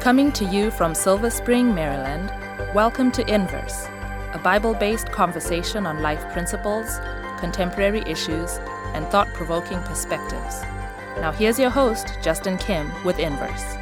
Coming 0.00 0.30
to 0.32 0.44
you 0.44 0.70
from 0.70 0.94
Silver 0.94 1.28
Spring, 1.28 1.74
Maryland, 1.74 2.32
welcome 2.72 3.10
to 3.10 3.26
Inverse, 3.28 3.88
a 4.32 4.40
Bible 4.42 4.72
based 4.74 5.10
conversation 5.10 5.86
on 5.86 6.00
life 6.02 6.22
principles, 6.32 7.00
contemporary 7.38 8.02
issues, 8.06 8.58
and 8.94 9.04
thought 9.08 9.26
provoking 9.34 9.82
perspectives. 9.82 10.62
Now, 11.20 11.32
here's 11.32 11.58
your 11.58 11.70
host, 11.70 12.16
Justin 12.22 12.58
Kim, 12.58 12.92
with 13.04 13.18
Inverse. 13.18 13.76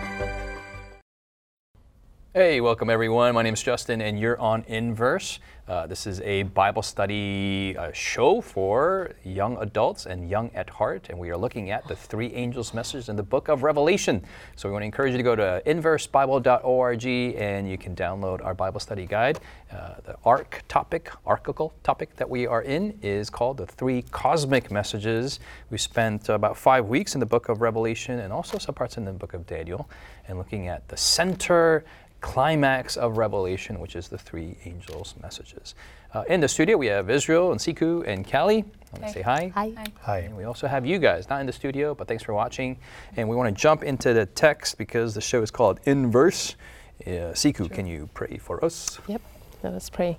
Hey, 2.37 2.61
welcome 2.61 2.91
everyone. 2.91 3.35
My 3.35 3.41
name 3.41 3.55
is 3.55 3.63
Justin, 3.63 4.03
and 4.03 4.21
you're 4.21 4.39
on 4.39 4.63
Inverse. 4.69 5.39
Uh, 5.67 5.87
this 5.87 6.07
is 6.07 6.21
a 6.21 6.43
Bible 6.43 6.83
study 6.83 7.75
uh, 7.79 7.91
show 7.93 8.43
for 8.43 9.13
young 9.25 9.57
adults 9.57 10.05
and 10.05 10.29
young 10.29 10.51
at 10.55 10.69
heart, 10.69 11.07
and 11.09 11.19
we 11.19 11.31
are 11.31 11.37
looking 11.37 11.71
at 11.71 11.89
the 11.89 11.97
three 11.97 12.33
angels' 12.35 12.75
message 12.75 13.09
in 13.09 13.17
the 13.17 13.23
book 13.23 13.49
of 13.49 13.63
Revelation. 13.63 14.23
So 14.55 14.69
we 14.69 14.75
want 14.75 14.83
to 14.83 14.85
encourage 14.85 15.13
you 15.13 15.17
to 15.17 15.25
go 15.25 15.35
to 15.35 15.63
inversebible.org 15.67 17.07
and 17.07 17.69
you 17.71 17.79
can 17.79 17.97
download 17.97 18.45
our 18.45 18.55
Bible 18.55 18.81
study 18.81 19.07
guide. 19.07 19.41
Uh, 19.73 19.95
the 20.05 20.17
arc 20.25 20.63
topic, 20.69 21.11
archical 21.25 21.73
topic 21.83 22.15
that 22.17 22.29
we 22.29 22.47
are 22.47 22.63
in 22.63 22.97
is 23.03 23.31
called 23.31 23.57
the 23.57 23.67
three 23.67 24.03
cosmic 24.13 24.71
messages. 24.71 25.41
We 25.71 25.79
spent 25.79 26.29
about 26.29 26.59
five 26.59 26.87
weeks 26.87 27.15
in 27.15 27.21
the 27.21 27.27
book 27.27 27.49
of 27.49 27.63
Revelation 27.63 28.21
and 28.21 28.31
also 28.31 28.59
some 28.59 28.75
parts 28.75 28.99
in 28.99 29.07
the 29.07 29.13
book 29.13 29.33
of 29.33 29.47
Daniel, 29.47 29.89
and 30.29 30.39
looking 30.39 30.69
at 30.69 30.87
the 30.89 30.97
center 30.97 31.85
climax 32.27 32.97
of 32.97 33.19
Revelation, 33.19 33.79
which 33.79 33.95
is 33.95 34.09
the 34.09 34.19
three 34.19 34.57
angels' 34.65 35.15
messages. 35.23 35.77
Uh, 36.13 36.25
in 36.29 36.41
the 36.41 36.49
studio, 36.49 36.77
we 36.77 36.87
have 36.89 37.09
Israel 37.09 37.53
and 37.53 37.61
Siku 37.61 38.05
and 38.05 38.29
Callie. 38.29 38.65
I'm 38.93 39.01
going 39.01 39.13
to 39.13 39.19
say 39.19 39.23
hi. 39.23 39.53
Hi. 39.55 39.73
Hi. 40.03 40.19
And 40.19 40.37
we 40.37 40.43
also 40.43 40.67
have 40.67 40.85
you 40.85 40.99
guys, 40.99 41.29
not 41.31 41.41
in 41.41 41.47
the 41.47 41.53
studio, 41.53 41.95
but 41.95 42.09
thanks 42.09 42.25
for 42.25 42.35
watching. 42.35 42.79
And 43.17 43.29
we 43.29 43.37
want 43.37 43.55
to 43.55 43.61
jump 43.61 43.85
into 43.85 44.13
the 44.13 44.27
text 44.27 44.77
because 44.77 45.15
the 45.15 45.21
show 45.21 45.41
is 45.41 45.53
called 45.53 45.79
Inverse. 45.85 46.57
Uh, 47.07 47.33
Siku, 47.33 47.71
can 47.71 47.87
you 47.87 48.11
pray 48.13 48.39
for 48.39 48.65
us? 48.65 48.99
Yep. 49.07 49.23
Let 49.63 49.75
us 49.75 49.89
pray. 49.89 50.19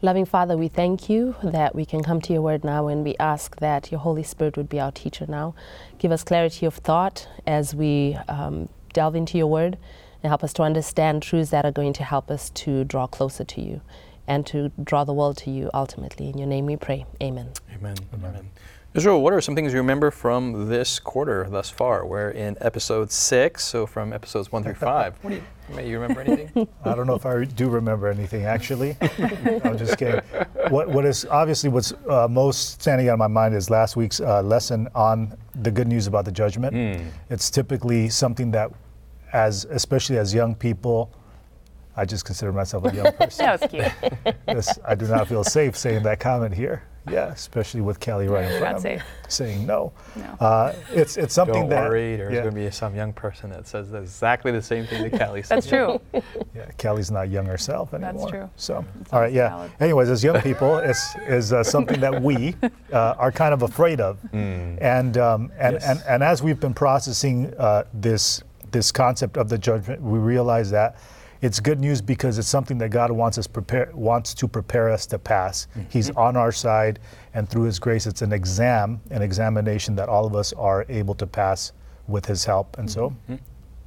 Loving 0.00 0.26
Father, 0.26 0.56
we 0.56 0.68
thank 0.68 1.10
you 1.10 1.34
that 1.42 1.74
we 1.74 1.84
can 1.84 2.04
come 2.04 2.20
to 2.20 2.32
your 2.32 2.42
word 2.42 2.62
now 2.62 2.86
and 2.86 3.02
we 3.02 3.16
ask 3.18 3.56
that 3.56 3.90
your 3.90 3.98
Holy 3.98 4.22
Spirit 4.22 4.56
would 4.56 4.68
be 4.68 4.78
our 4.78 4.92
teacher 4.92 5.26
now. 5.28 5.56
Give 5.98 6.12
us 6.12 6.22
clarity 6.22 6.66
of 6.66 6.74
thought 6.74 7.26
as 7.48 7.74
we 7.74 8.16
um, 8.28 8.68
delve 8.92 9.16
into 9.16 9.36
your 9.36 9.48
word 9.48 9.76
and 10.22 10.30
help 10.30 10.42
us 10.42 10.52
to 10.54 10.62
understand 10.62 11.22
truths 11.22 11.50
that 11.50 11.64
are 11.64 11.72
going 11.72 11.92
to 11.94 12.04
help 12.04 12.30
us 12.30 12.50
to 12.50 12.84
draw 12.84 13.06
closer 13.06 13.44
to 13.44 13.60
you 13.60 13.80
and 14.26 14.46
to 14.46 14.70
draw 14.82 15.04
the 15.04 15.12
world 15.12 15.36
to 15.38 15.50
you 15.50 15.70
ultimately. 15.72 16.28
In 16.28 16.38
your 16.38 16.46
name 16.46 16.66
we 16.66 16.76
pray. 16.76 17.06
Amen. 17.22 17.50
Amen. 17.74 17.96
Amen. 18.12 18.50
Israel, 18.94 19.20
what 19.20 19.34
are 19.34 19.40
some 19.42 19.54
things 19.54 19.72
you 19.74 19.78
remember 19.78 20.10
from 20.10 20.70
this 20.70 20.98
quarter 20.98 21.46
thus 21.50 21.68
far? 21.68 22.06
We're 22.06 22.30
in 22.30 22.56
episode 22.62 23.12
six, 23.12 23.64
so 23.64 23.86
from 23.86 24.14
episodes 24.14 24.50
one 24.50 24.62
through 24.62 24.74
five. 24.74 25.14
What 25.22 25.30
do 25.30 25.36
you, 25.36 25.42
may 25.76 25.88
you 25.88 26.00
remember 26.00 26.22
anything? 26.22 26.66
I 26.84 26.94
don't 26.94 27.06
know 27.06 27.14
if 27.14 27.26
I 27.26 27.44
do 27.44 27.68
remember 27.68 28.08
anything 28.08 28.44
actually. 28.44 28.96
I'm 29.62 29.76
just 29.76 29.98
kidding. 29.98 30.22
What, 30.70 30.88
what 30.88 31.04
is 31.04 31.26
obviously 31.26 31.68
what's 31.68 31.92
uh, 32.08 32.28
most 32.30 32.80
standing 32.80 33.10
out 33.10 33.14
in 33.14 33.18
my 33.18 33.26
mind 33.26 33.54
is 33.54 33.68
last 33.68 33.94
week's 33.94 34.20
uh, 34.20 34.40
lesson 34.42 34.88
on 34.94 35.36
the 35.54 35.70
good 35.70 35.86
news 35.86 36.06
about 36.06 36.24
the 36.24 36.32
judgment. 36.32 36.74
Mm. 36.74 37.06
It's 37.28 37.50
typically 37.50 38.08
something 38.08 38.50
that, 38.52 38.72
as 39.32 39.64
especially 39.66 40.18
as 40.18 40.32
young 40.34 40.54
people, 40.54 41.10
I 41.96 42.04
just 42.04 42.24
consider 42.24 42.52
myself 42.52 42.84
a 42.84 42.94
young 42.94 43.12
person. 43.18 43.44
That 43.46 43.60
was 43.60 43.70
cute. 43.70 44.34
This- 44.46 44.78
I 44.86 44.94
do 44.94 45.06
not 45.08 45.28
feel 45.28 45.44
safe 45.44 45.76
saying 45.76 46.02
that 46.04 46.20
comment 46.20 46.54
here. 46.54 46.82
Yeah, 47.10 47.28
especially 47.28 47.80
with 47.80 48.00
Kelly 48.00 48.28
right 48.28 48.44
in 48.44 48.58
front 48.60 48.64
not 48.64 48.76
of 48.76 48.84
me 48.84 48.90
safe. 48.98 49.02
saying 49.28 49.66
no. 49.66 49.92
No. 50.14 50.24
Uh, 50.46 50.74
it's 50.92 51.16
it's 51.16 51.32
something 51.32 51.54
Don't 51.62 51.70
that 51.70 51.88
worry, 51.88 52.16
there's 52.16 52.34
yeah, 52.34 52.42
going 52.42 52.54
to 52.54 52.60
be 52.60 52.70
some 52.70 52.94
young 52.94 53.14
person 53.14 53.48
that 53.48 53.66
says 53.66 53.94
exactly 53.94 54.52
the 54.52 54.60
same 54.60 54.84
thing 54.86 55.08
that 55.08 55.18
Callie 55.26 55.42
said. 55.42 55.56
That's 55.56 55.66
true. 55.68 55.98
Yeah, 56.54 56.66
Kelly's 56.76 57.10
not 57.10 57.30
young 57.30 57.46
herself 57.46 57.94
anymore. 57.94 58.12
That's 58.12 58.30
true. 58.30 58.50
So, 58.56 58.84
It's 59.00 59.10
all 59.10 59.20
right, 59.22 59.32
yeah. 59.32 59.48
valid. 59.48 59.70
Anyways, 59.80 60.10
as 60.10 60.22
young 60.22 60.38
people, 60.42 60.76
it's 60.76 61.16
is 61.26 61.50
uh, 61.54 61.62
something 61.64 61.98
that 62.00 62.20
we 62.20 62.54
uh, 62.92 63.14
are 63.16 63.32
kind 63.32 63.54
of 63.54 63.62
afraid 63.62 64.02
of, 64.02 64.18
and 64.34 65.16
um, 65.16 65.50
and, 65.58 65.74
Yes. 65.74 65.86
and 65.88 66.02
and 66.06 66.22
as 66.22 66.42
we've 66.42 66.60
been 66.60 66.74
processing 66.74 67.54
uh, 67.58 67.84
this 67.94 68.42
this 68.72 68.92
concept 68.92 69.36
of 69.36 69.48
the 69.48 69.58
judgment, 69.58 70.02
we 70.02 70.18
realize 70.18 70.70
that 70.70 70.96
it's 71.40 71.60
good 71.60 71.78
news 71.78 72.00
because 72.00 72.38
it's 72.38 72.48
something 72.48 72.78
that 72.78 72.88
God 72.88 73.12
wants 73.12 73.38
us 73.38 73.46
prepare 73.46 73.90
wants 73.94 74.34
to 74.34 74.48
prepare 74.48 74.90
us 74.90 75.06
to 75.06 75.18
pass. 75.18 75.66
Mm-hmm. 75.70 75.88
He's 75.88 76.10
on 76.10 76.36
our 76.36 76.50
side, 76.50 76.98
and 77.34 77.48
through 77.48 77.64
His 77.64 77.78
grace, 77.78 78.06
it's 78.06 78.22
an 78.22 78.32
exam, 78.32 79.00
an 79.10 79.22
examination 79.22 79.94
that 79.96 80.08
all 80.08 80.26
of 80.26 80.34
us 80.34 80.52
are 80.54 80.84
able 80.88 81.14
to 81.14 81.26
pass 81.26 81.72
with 82.08 82.26
His 82.26 82.44
help. 82.44 82.76
And 82.78 82.90
so, 82.90 83.10
mm-hmm. 83.10 83.36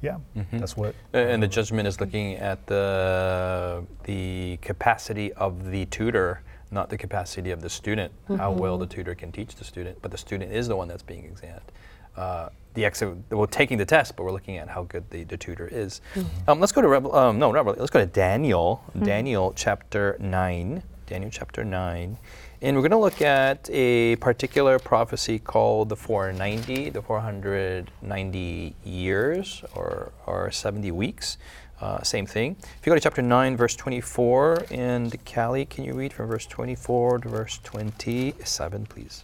yeah, 0.00 0.16
mm-hmm. 0.36 0.58
that's 0.58 0.76
what. 0.76 0.94
And 1.12 1.42
the 1.42 1.48
judgment 1.48 1.86
is 1.86 2.00
looking 2.00 2.36
at 2.36 2.66
the 2.66 3.84
the 4.04 4.58
capacity 4.62 5.32
of 5.34 5.70
the 5.70 5.84
tutor, 5.86 6.42
not 6.70 6.88
the 6.88 6.96
capacity 6.96 7.50
of 7.50 7.60
the 7.60 7.70
student. 7.70 8.12
How 8.36 8.50
well 8.50 8.78
the 8.78 8.86
tutor 8.86 9.14
can 9.14 9.30
teach 9.30 9.56
the 9.56 9.64
student, 9.64 9.98
but 10.00 10.10
the 10.10 10.18
student 10.18 10.52
is 10.52 10.68
the 10.68 10.76
one 10.76 10.88
that's 10.88 11.02
being 11.02 11.26
examined. 11.26 11.70
Uh, 12.16 12.48
the 12.74 12.84
ex- 12.86 13.02
we're 13.30 13.46
taking 13.46 13.76
the 13.78 13.84
test, 13.84 14.16
but 14.16 14.22
we're 14.24 14.32
looking 14.32 14.56
at 14.56 14.68
how 14.68 14.84
good 14.84 15.04
the, 15.10 15.24
the 15.24 15.36
tutor 15.36 15.68
is. 15.70 16.00
Um, 16.48 16.58
let's 16.60 16.72
go 16.72 16.80
to 16.80 16.88
Revel- 16.88 17.14
um, 17.14 17.38
no, 17.38 17.52
Revel- 17.52 17.74
let's 17.78 17.90
go 17.90 18.00
to 18.00 18.06
Daniel. 18.06 18.82
Daniel 19.02 19.52
chapter 19.54 20.16
nine. 20.18 20.82
Daniel 21.06 21.30
chapter 21.30 21.64
nine. 21.64 22.16
And 22.62 22.76
we're 22.76 22.82
going 22.82 22.92
to 22.92 22.96
look 22.98 23.20
at 23.20 23.68
a 23.72 24.16
particular 24.16 24.78
prophecy 24.78 25.38
called 25.38 25.88
the 25.90 25.96
490, 25.96 26.90
the 26.90 27.02
490 27.02 28.74
years 28.84 29.64
or, 29.74 30.12
or 30.26 30.50
70 30.50 30.90
weeks. 30.92 31.36
Uh, 31.80 32.00
same 32.02 32.24
thing. 32.24 32.56
If 32.78 32.86
you 32.86 32.90
go 32.90 32.94
to 32.94 33.00
chapter 33.00 33.20
9, 33.22 33.56
verse 33.56 33.74
24, 33.74 34.66
and 34.70 35.12
Callie, 35.26 35.64
can 35.66 35.82
you 35.84 35.94
read 35.94 36.12
from 36.12 36.28
verse 36.28 36.46
24 36.46 37.18
to 37.18 37.28
verse 37.28 37.58
27, 37.64 38.86
please? 38.86 39.22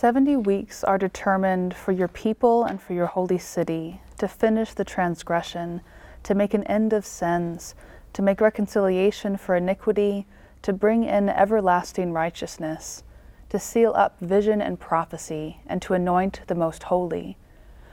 70 0.00 0.34
weeks 0.36 0.82
are 0.82 0.96
determined 0.96 1.76
for 1.76 1.92
your 1.92 2.08
people 2.08 2.64
and 2.64 2.80
for 2.80 2.94
your 2.94 3.04
holy 3.04 3.36
city 3.36 4.00
to 4.16 4.26
finish 4.26 4.72
the 4.72 4.82
transgression, 4.82 5.82
to 6.22 6.34
make 6.34 6.54
an 6.54 6.64
end 6.64 6.94
of 6.94 7.04
sins, 7.04 7.74
to 8.14 8.22
make 8.22 8.40
reconciliation 8.40 9.36
for 9.36 9.54
iniquity, 9.54 10.26
to 10.62 10.72
bring 10.72 11.04
in 11.04 11.28
everlasting 11.28 12.14
righteousness, 12.14 13.02
to 13.50 13.58
seal 13.58 13.92
up 13.94 14.18
vision 14.20 14.62
and 14.62 14.80
prophecy, 14.80 15.58
and 15.66 15.82
to 15.82 15.92
anoint 15.92 16.40
the 16.46 16.54
most 16.54 16.84
holy. 16.84 17.36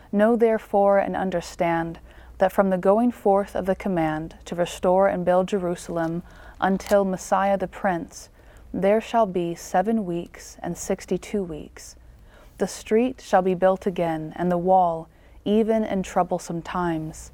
Know 0.09 0.37
therefore 0.37 0.99
and 0.99 1.13
understand 1.13 1.99
that 2.37 2.53
from 2.53 2.69
the 2.69 2.77
going 2.77 3.11
forth 3.11 3.53
of 3.53 3.65
the 3.65 3.75
command 3.75 4.35
to 4.45 4.55
restore 4.55 5.09
and 5.09 5.25
build 5.25 5.49
Jerusalem 5.49 6.23
until 6.61 7.03
Messiah 7.03 7.57
the 7.57 7.67
Prince, 7.67 8.29
there 8.73 9.01
shall 9.01 9.25
be 9.25 9.55
seven 9.55 10.05
weeks 10.05 10.57
and 10.61 10.77
sixty 10.77 11.17
two 11.17 11.43
weeks. 11.43 11.95
The 12.57 12.67
street 12.67 13.21
shall 13.21 13.41
be 13.41 13.53
built 13.53 13.85
again, 13.85 14.33
and 14.35 14.51
the 14.51 14.57
wall, 14.57 15.09
even 15.45 15.83
in 15.83 16.03
troublesome 16.03 16.61
times. 16.61 17.31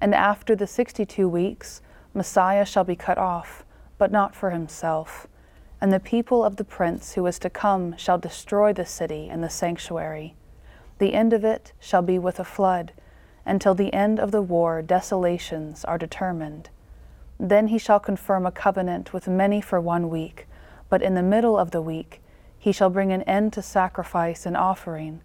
And 0.00 0.14
after 0.14 0.56
the 0.56 0.66
sixty 0.66 1.04
two 1.04 1.28
weeks, 1.28 1.82
Messiah 2.14 2.64
shall 2.64 2.84
be 2.84 2.96
cut 2.96 3.18
off, 3.18 3.64
but 3.98 4.10
not 4.10 4.34
for 4.34 4.50
himself. 4.50 5.26
And 5.80 5.92
the 5.92 6.00
people 6.00 6.44
of 6.44 6.56
the 6.56 6.64
prince 6.64 7.12
who 7.12 7.26
is 7.26 7.38
to 7.40 7.50
come 7.50 7.96
shall 7.96 8.18
destroy 8.18 8.72
the 8.72 8.86
city 8.86 9.28
and 9.30 9.42
the 9.42 9.50
sanctuary. 9.50 10.34
The 10.98 11.14
end 11.14 11.32
of 11.32 11.44
it 11.44 11.72
shall 11.78 12.02
be 12.02 12.18
with 12.18 12.38
a 12.38 12.44
flood. 12.44 12.92
Until 13.46 13.74
the 13.74 13.92
end 13.94 14.20
of 14.20 14.30
the 14.30 14.42
war, 14.42 14.82
desolations 14.82 15.84
are 15.84 15.98
determined. 15.98 16.68
Then 17.38 17.68
he 17.68 17.78
shall 17.78 17.98
confirm 18.00 18.44
a 18.44 18.52
covenant 18.52 19.14
with 19.14 19.26
many 19.26 19.60
for 19.62 19.80
one 19.80 20.10
week, 20.10 20.46
but 20.90 21.00
in 21.00 21.14
the 21.14 21.22
middle 21.22 21.56
of 21.56 21.70
the 21.70 21.80
week 21.80 22.20
he 22.58 22.72
shall 22.72 22.90
bring 22.90 23.10
an 23.10 23.22
end 23.22 23.54
to 23.54 23.62
sacrifice 23.62 24.44
and 24.44 24.54
offering, 24.56 25.22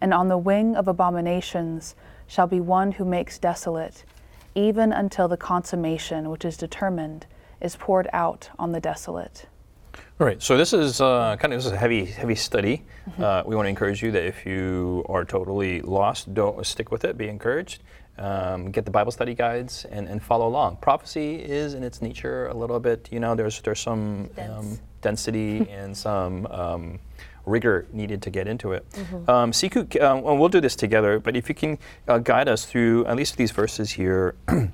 and 0.00 0.14
on 0.14 0.28
the 0.28 0.38
wing 0.38 0.76
of 0.76 0.86
abominations 0.86 1.96
shall 2.28 2.46
be 2.46 2.60
one 2.60 2.92
who 2.92 3.04
makes 3.04 3.38
desolate, 3.38 4.04
even 4.54 4.92
until 4.92 5.26
the 5.26 5.36
consummation 5.36 6.30
which 6.30 6.44
is 6.44 6.56
determined 6.56 7.26
is 7.60 7.74
poured 7.74 8.08
out 8.12 8.50
on 8.58 8.70
the 8.70 8.80
desolate. 8.80 9.46
All 10.18 10.26
right, 10.26 10.42
so 10.42 10.56
this 10.56 10.72
is 10.72 11.00
uh, 11.00 11.36
kind 11.38 11.52
of 11.52 11.58
this 11.58 11.66
is 11.66 11.72
a 11.72 11.76
heavy, 11.76 12.04
heavy 12.04 12.34
study. 12.34 12.84
Uh, 13.18 13.42
we 13.46 13.54
want 13.54 13.66
to 13.66 13.70
encourage 13.70 14.02
you 14.02 14.10
that 14.12 14.24
if 14.24 14.46
you 14.46 15.04
are 15.08 15.24
totally 15.24 15.80
lost, 15.82 16.32
don't 16.32 16.64
stick 16.64 16.90
with 16.90 17.04
it. 17.04 17.18
Be 17.18 17.28
encouraged. 17.28 17.82
Um, 18.18 18.70
get 18.70 18.86
the 18.86 18.90
Bible 18.90 19.12
study 19.12 19.34
guides 19.34 19.84
and, 19.84 20.08
and 20.08 20.22
follow 20.22 20.48
along. 20.48 20.78
Prophecy 20.78 21.34
is, 21.34 21.74
in 21.74 21.82
its 21.82 22.00
nature, 22.00 22.46
a 22.46 22.54
little 22.54 22.80
bit. 22.80 23.08
You 23.12 23.20
know, 23.20 23.34
there's 23.34 23.60
there's 23.60 23.80
some 23.80 24.30
um, 24.38 24.78
density 25.08 25.68
and 25.78 25.96
some 25.96 26.46
um, 26.46 26.98
rigor 27.44 27.86
needed 27.92 28.20
to 28.22 28.30
get 28.30 28.46
into 28.48 28.72
it. 28.72 28.84
Um, 29.28 29.52
Siku, 29.52 29.80
uh, 29.96 30.20
well, 30.22 30.36
we'll 30.36 30.54
do 30.58 30.60
this 30.60 30.76
together. 30.76 31.20
But 31.20 31.36
if 31.36 31.48
you 31.48 31.54
can 31.54 31.78
uh, 32.08 32.18
guide 32.18 32.48
us 32.48 32.64
through 32.64 33.06
at 33.06 33.16
least 33.16 33.36
these 33.36 33.52
verses 33.52 33.90
here. 33.90 34.34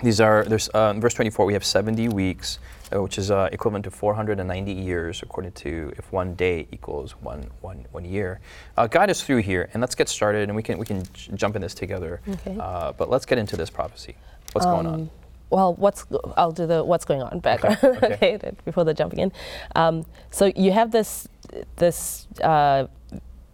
These 0.00 0.20
are 0.20 0.44
there's 0.44 0.68
uh, 0.72 0.92
in 0.94 1.00
verse 1.00 1.14
24 1.14 1.44
we 1.44 1.54
have 1.54 1.64
70 1.64 2.08
weeks 2.10 2.60
uh, 2.94 3.02
which 3.02 3.18
is 3.18 3.30
uh, 3.30 3.48
equivalent 3.52 3.84
to 3.84 3.90
490 3.90 4.72
years, 4.72 5.22
according 5.22 5.52
to 5.52 5.92
if 5.96 6.10
one 6.12 6.34
day 6.34 6.66
equals 6.72 7.12
one, 7.20 7.50
one, 7.60 7.84
one 7.90 8.04
year. 8.04 8.40
Uh, 8.76 8.86
guide 8.86 9.10
us 9.10 9.22
through 9.22 9.38
here, 9.38 9.68
and 9.72 9.80
let's 9.80 9.94
get 9.94 10.08
started, 10.08 10.48
and 10.48 10.56
we 10.56 10.62
can, 10.62 10.78
we 10.78 10.86
can 10.86 11.02
j- 11.12 11.32
jump 11.34 11.56
in 11.56 11.62
this 11.62 11.74
together. 11.74 12.20
Okay. 12.28 12.56
Uh, 12.58 12.92
but 12.92 13.10
let's 13.10 13.26
get 13.26 13.38
into 13.38 13.56
this 13.56 13.70
prophecy. 13.70 14.16
What's 14.52 14.66
going 14.66 14.86
on? 14.86 15.10
Well, 15.50 15.74
what's 15.74 16.06
I'll 16.36 16.52
do 16.52 16.66
the 16.66 16.84
what's 16.84 17.04
going 17.04 17.22
on 17.22 17.40
background 17.40 17.78
okay. 17.82 18.06
okay, 18.14 18.36
that- 18.36 18.64
before 18.64 18.84
the 18.84 18.94
jumping 18.94 19.20
in. 19.20 19.32
Um, 19.74 20.04
so 20.30 20.52
you 20.56 20.72
have 20.72 20.90
this 20.92 21.26
this 21.76 22.26
uh, 22.42 22.86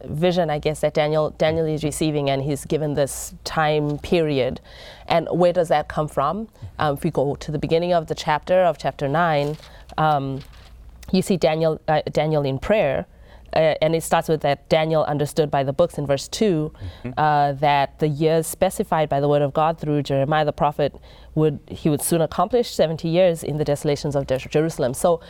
vision, 0.04 0.50
I 0.50 0.58
guess, 0.58 0.80
that 0.80 0.94
Daniel 0.94 1.30
Daniel 1.30 1.66
is 1.66 1.84
receiving, 1.84 2.28
and 2.30 2.42
he's 2.42 2.64
given 2.64 2.94
this 2.94 3.34
time 3.44 3.98
period. 3.98 4.60
And 5.06 5.28
where 5.30 5.52
does 5.52 5.68
that 5.68 5.88
come 5.88 6.08
from? 6.08 6.48
Um, 6.78 6.96
if 6.96 7.04
we 7.04 7.10
go 7.10 7.36
to 7.36 7.52
the 7.52 7.58
beginning 7.58 7.92
of 7.92 8.06
the 8.08 8.14
chapter 8.14 8.64
of 8.64 8.78
chapter 8.78 9.08
nine, 9.08 9.56
um, 9.96 10.40
you 11.12 11.22
see 11.22 11.36
Daniel 11.36 11.80
uh, 11.88 12.02
Daniel 12.10 12.42
in 12.44 12.58
prayer. 12.58 13.06
Uh, 13.54 13.74
and 13.80 13.94
it 13.94 14.02
starts 14.02 14.28
with 14.28 14.40
that 14.40 14.68
Daniel 14.68 15.04
understood 15.04 15.50
by 15.50 15.62
the 15.62 15.72
books 15.72 15.96
in 15.96 16.06
verse 16.06 16.28
2 16.28 16.72
uh, 17.16 17.52
that 17.52 17.98
the 17.98 18.08
years 18.08 18.46
specified 18.46 19.08
by 19.08 19.20
the 19.20 19.28
word 19.28 19.42
of 19.42 19.52
God 19.52 19.78
through 19.78 20.02
Jeremiah 20.02 20.44
the 20.44 20.52
prophet 20.52 20.94
would 21.34 21.60
he 21.68 21.88
would 21.88 22.02
soon 22.02 22.20
accomplish 22.20 22.70
70 22.70 23.08
years 23.08 23.42
in 23.42 23.56
the 23.58 23.64
desolations 23.64 24.16
of 24.16 24.26
Jerusalem. 24.26 24.94
So 24.94 25.20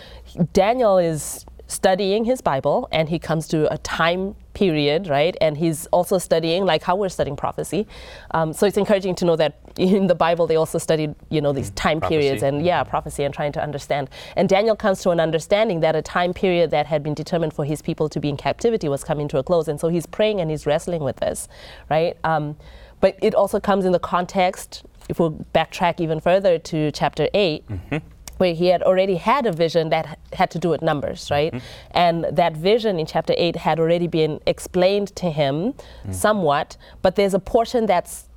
Daniel 0.52 0.98
is 0.98 1.44
studying 1.66 2.24
his 2.24 2.40
Bible 2.40 2.88
and 2.92 3.08
he 3.08 3.18
comes 3.18 3.48
to 3.48 3.72
a 3.72 3.78
time 3.78 4.36
period, 4.54 5.08
right? 5.08 5.36
And 5.40 5.56
he's 5.56 5.86
also 5.86 6.18
studying 6.18 6.64
like 6.64 6.82
how 6.82 6.96
we're 6.96 7.08
studying 7.08 7.36
prophecy. 7.36 7.86
Um, 8.30 8.52
so 8.52 8.66
it's 8.66 8.76
encouraging 8.76 9.14
to 9.16 9.24
know 9.24 9.36
that 9.36 9.58
in 9.76 10.06
the 10.06 10.14
Bible 10.14 10.46
they 10.46 10.56
also 10.56 10.78
studied, 10.78 11.14
you 11.30 11.40
know, 11.40 11.52
these 11.52 11.70
time 11.70 12.00
periods 12.00 12.42
and 12.42 12.64
yeah, 12.64 12.82
prophecy 12.84 13.24
and 13.24 13.34
trying 13.34 13.52
to 13.52 13.62
understand. 13.62 14.08
And 14.36 14.48
Daniel 14.48 14.76
comes 14.76 15.02
to 15.02 15.10
an 15.10 15.20
understanding 15.20 15.80
that 15.80 15.96
a 15.96 16.02
time 16.02 16.32
period 16.32 16.70
that 16.70 16.86
had 16.86 17.02
been 17.02 17.14
determined 17.14 17.52
for 17.52 17.64
his 17.64 17.82
people 17.82 18.08
to 18.08 18.20
be 18.20 18.28
in 18.28 18.36
captivity 18.36 18.88
was 18.88 19.04
coming 19.04 19.28
to 19.28 19.38
a 19.38 19.42
close. 19.42 19.68
And 19.68 19.78
so 19.78 19.88
he's 19.88 20.06
praying 20.06 20.40
and 20.40 20.50
he's 20.50 20.66
wrestling 20.66 21.02
with 21.02 21.16
this, 21.16 21.48
right? 21.90 22.16
Um, 22.24 22.56
but 23.00 23.18
it 23.20 23.34
also 23.34 23.60
comes 23.60 23.84
in 23.84 23.92
the 23.92 23.98
context, 23.98 24.84
if 25.08 25.18
we 25.20 25.28
backtrack 25.54 26.00
even 26.00 26.20
further 26.20 26.58
to 26.58 26.90
chapter 26.92 27.28
8, 27.34 27.64
where 28.44 28.54
he 28.54 28.66
had 28.66 28.82
already 28.82 29.16
had 29.16 29.46
a 29.46 29.52
vision 29.52 29.88
that 29.88 30.18
had 30.34 30.50
to 30.50 30.58
do 30.58 30.68
with 30.68 30.82
numbers, 30.82 31.20
mm-hmm. 31.22 31.34
right? 31.34 31.62
And 31.92 32.16
that 32.40 32.54
vision 32.70 32.98
in 33.00 33.06
chapter 33.06 33.34
8 33.38 33.56
had 33.56 33.80
already 33.80 34.06
been 34.06 34.38
explained 34.46 35.08
to 35.22 35.30
him 35.30 35.54
mm. 35.72 36.14
somewhat, 36.14 36.76
but 37.00 37.16
there's 37.16 37.32
a 37.32 37.38
portion 37.38 37.86
that's 37.86 38.28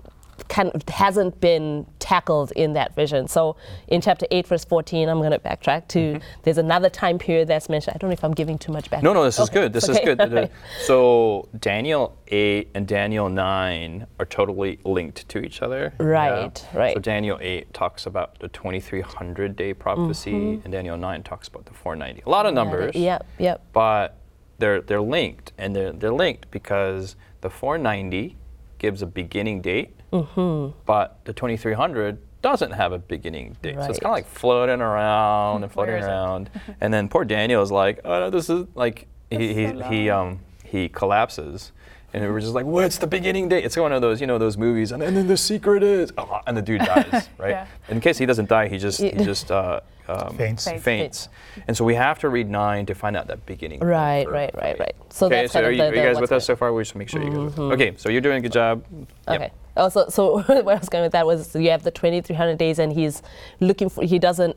kind 0.49 0.69
of 0.73 0.81
hasn't 0.89 1.39
been 1.41 1.85
tackled 1.99 2.51
in 2.53 2.73
that 2.73 2.95
vision. 2.95 3.27
So 3.27 3.55
in 3.87 4.01
chapter 4.01 4.25
8 4.31 4.47
verse 4.47 4.65
14, 4.65 5.09
I'm 5.09 5.19
going 5.19 5.31
to 5.31 5.39
backtrack 5.39 5.87
to 5.89 6.19
there's 6.43 6.57
another 6.57 6.89
time 6.89 7.17
period 7.19 7.47
that's 7.47 7.69
mentioned. 7.69 7.95
I 7.95 7.97
don't 7.97 8.09
know 8.09 8.13
if 8.13 8.23
I'm 8.23 8.33
giving 8.33 8.57
too 8.57 8.71
much 8.71 8.89
back. 8.89 9.03
No, 9.03 9.13
no, 9.13 9.23
this 9.23 9.39
is 9.39 9.49
good. 9.49 9.73
This 9.73 9.89
okay, 9.89 10.11
is 10.11 10.15
good. 10.15 10.49
So 10.85 11.49
Daniel 11.59 12.17
8 12.27 12.69
and 12.75 12.87
Daniel 12.87 13.29
9 13.29 14.07
are 14.19 14.25
totally 14.25 14.79
linked 14.83 15.27
to 15.29 15.39
each 15.39 15.61
other. 15.61 15.93
Right, 15.99 16.65
right. 16.73 16.93
So 16.93 16.99
Daniel 16.99 17.37
8 17.41 17.73
talks 17.73 18.05
about 18.05 18.39
the 18.39 18.47
2300 18.49 19.55
day 19.55 19.73
prophecy, 19.73 20.31
Mm-hmm. 20.31 20.61
and 20.65 20.71
Daniel 20.71 20.97
9 20.97 21.23
talks 21.23 21.47
about 21.47 21.65
the 21.65 21.73
490. 21.73 22.23
A 22.25 22.29
lot 22.29 22.45
of 22.45 22.53
numbers. 22.53 22.95
Yep, 22.95 23.25
yep. 23.39 23.63
But 23.73 24.17
they're, 24.59 24.81
they're 24.81 25.01
linked, 25.01 25.53
and 25.57 25.75
they're, 25.75 25.91
they're 25.93 26.11
linked 26.13 26.49
because 26.51 27.15
the 27.41 27.49
490 27.49 28.35
gives 28.77 29.01
a 29.01 29.05
beginning 29.07 29.61
date, 29.61 29.93
Mm-hmm. 30.13 30.77
but 30.85 31.19
the 31.25 31.33
2300 31.33 32.17
doesn't 32.41 32.71
have 32.71 32.93
a 32.93 32.99
beginning 32.99 33.57
date. 33.61 33.75
So 33.75 33.89
it's 33.89 33.99
kind 33.99 34.05
of 34.05 34.11
like 34.11 34.27
floating 34.27 34.79
around 34.79 35.63
and 35.63 35.71
floating 35.73 35.93
Where 35.95 35.99
is 35.99 36.05
it? 36.05 36.09
around. 36.09 36.49
and 36.81 36.93
then 36.93 37.09
poor 37.09 37.25
Daniel 37.25 37.61
is 37.61 37.71
like, 37.71 37.99
oh 38.05 38.19
no, 38.21 38.29
this 38.29 38.49
is 38.49 38.65
like 38.75 39.07
he 39.29 39.53
he, 39.53 39.81
he 39.83 40.09
um 40.09 40.39
he 40.63 40.87
collapses. 40.89 41.71
And 42.13 42.23
we're 42.31 42.39
just 42.39 42.53
like, 42.53 42.65
what's 42.65 42.97
the 42.97 43.07
beginning 43.07 43.49
date? 43.49 43.65
It's 43.65 43.75
one 43.75 43.91
of 43.91 44.01
those, 44.01 44.21
you 44.21 44.27
know, 44.27 44.37
those 44.37 44.57
movies, 44.57 44.91
and, 44.93 45.01
then 45.01 45.27
the 45.27 45.35
secret 45.37 45.83
is, 45.83 46.13
oh, 46.17 46.39
and 46.47 46.55
the 46.55 46.61
dude 46.61 46.81
dies, 46.85 47.27
right? 47.37 47.49
Yeah. 47.51 47.67
In 47.89 47.99
case 47.99 48.17
he 48.17 48.25
doesn't 48.25 48.47
die, 48.47 48.69
he 48.69 48.77
just 48.77 49.01
he 49.01 49.11
just 49.11 49.51
uh, 49.51 49.81
um, 50.07 50.37
Faints. 50.37 50.65
Faints. 50.65 50.83
faints. 50.83 51.29
And 51.67 51.75
so 51.75 51.83
we 51.83 51.95
have 51.95 52.17
to 52.19 52.29
read 52.29 52.49
nine 52.49 52.85
to 52.85 52.95
find 52.95 53.17
out 53.17 53.27
that 53.27 53.45
beginning. 53.45 53.81
Right, 53.81 54.23
for- 54.25 54.31
right, 54.31 54.51
for 54.53 54.57
right, 54.59 54.79
right. 54.79 54.95
So 55.09 55.25
okay, 55.27 55.41
that's 55.41 55.53
so 55.53 55.59
kind 55.59 55.65
are 55.65 55.69
of 55.69 55.75
you, 55.75 55.81
the- 55.81 55.89
are 55.89 55.95
you 55.95 56.13
guys 56.13 56.21
with 56.21 56.31
us 56.31 56.47
going- 56.47 56.55
so 56.55 56.55
far? 56.55 56.73
We 56.73 56.81
just 56.83 56.95
make 56.95 57.09
sure 57.09 57.21
you 57.21 57.29
guys. 57.29 57.57
With. 57.57 57.59
Okay, 57.73 57.93
so 57.97 58.07
you're 58.09 58.21
doing 58.21 58.37
a 58.37 58.41
good 58.41 58.53
job. 58.53 58.83
Yep. 59.27 59.41
Okay. 59.41 59.51
Oh, 59.75 59.89
so, 59.89 60.07
so 60.09 60.41
where 60.63 60.75
I 60.75 60.79
was 60.79 60.89
going 60.89 61.03
with 61.03 61.11
that 61.11 61.25
was 61.25 61.53
you 61.55 61.69
have 61.71 61.83
the 61.83 61.91
2,300 61.91 62.57
days, 62.57 62.79
and 62.79 62.93
he's 62.93 63.21
looking 63.59 63.89
for. 63.89 64.03
He 64.03 64.17
doesn't 64.17 64.55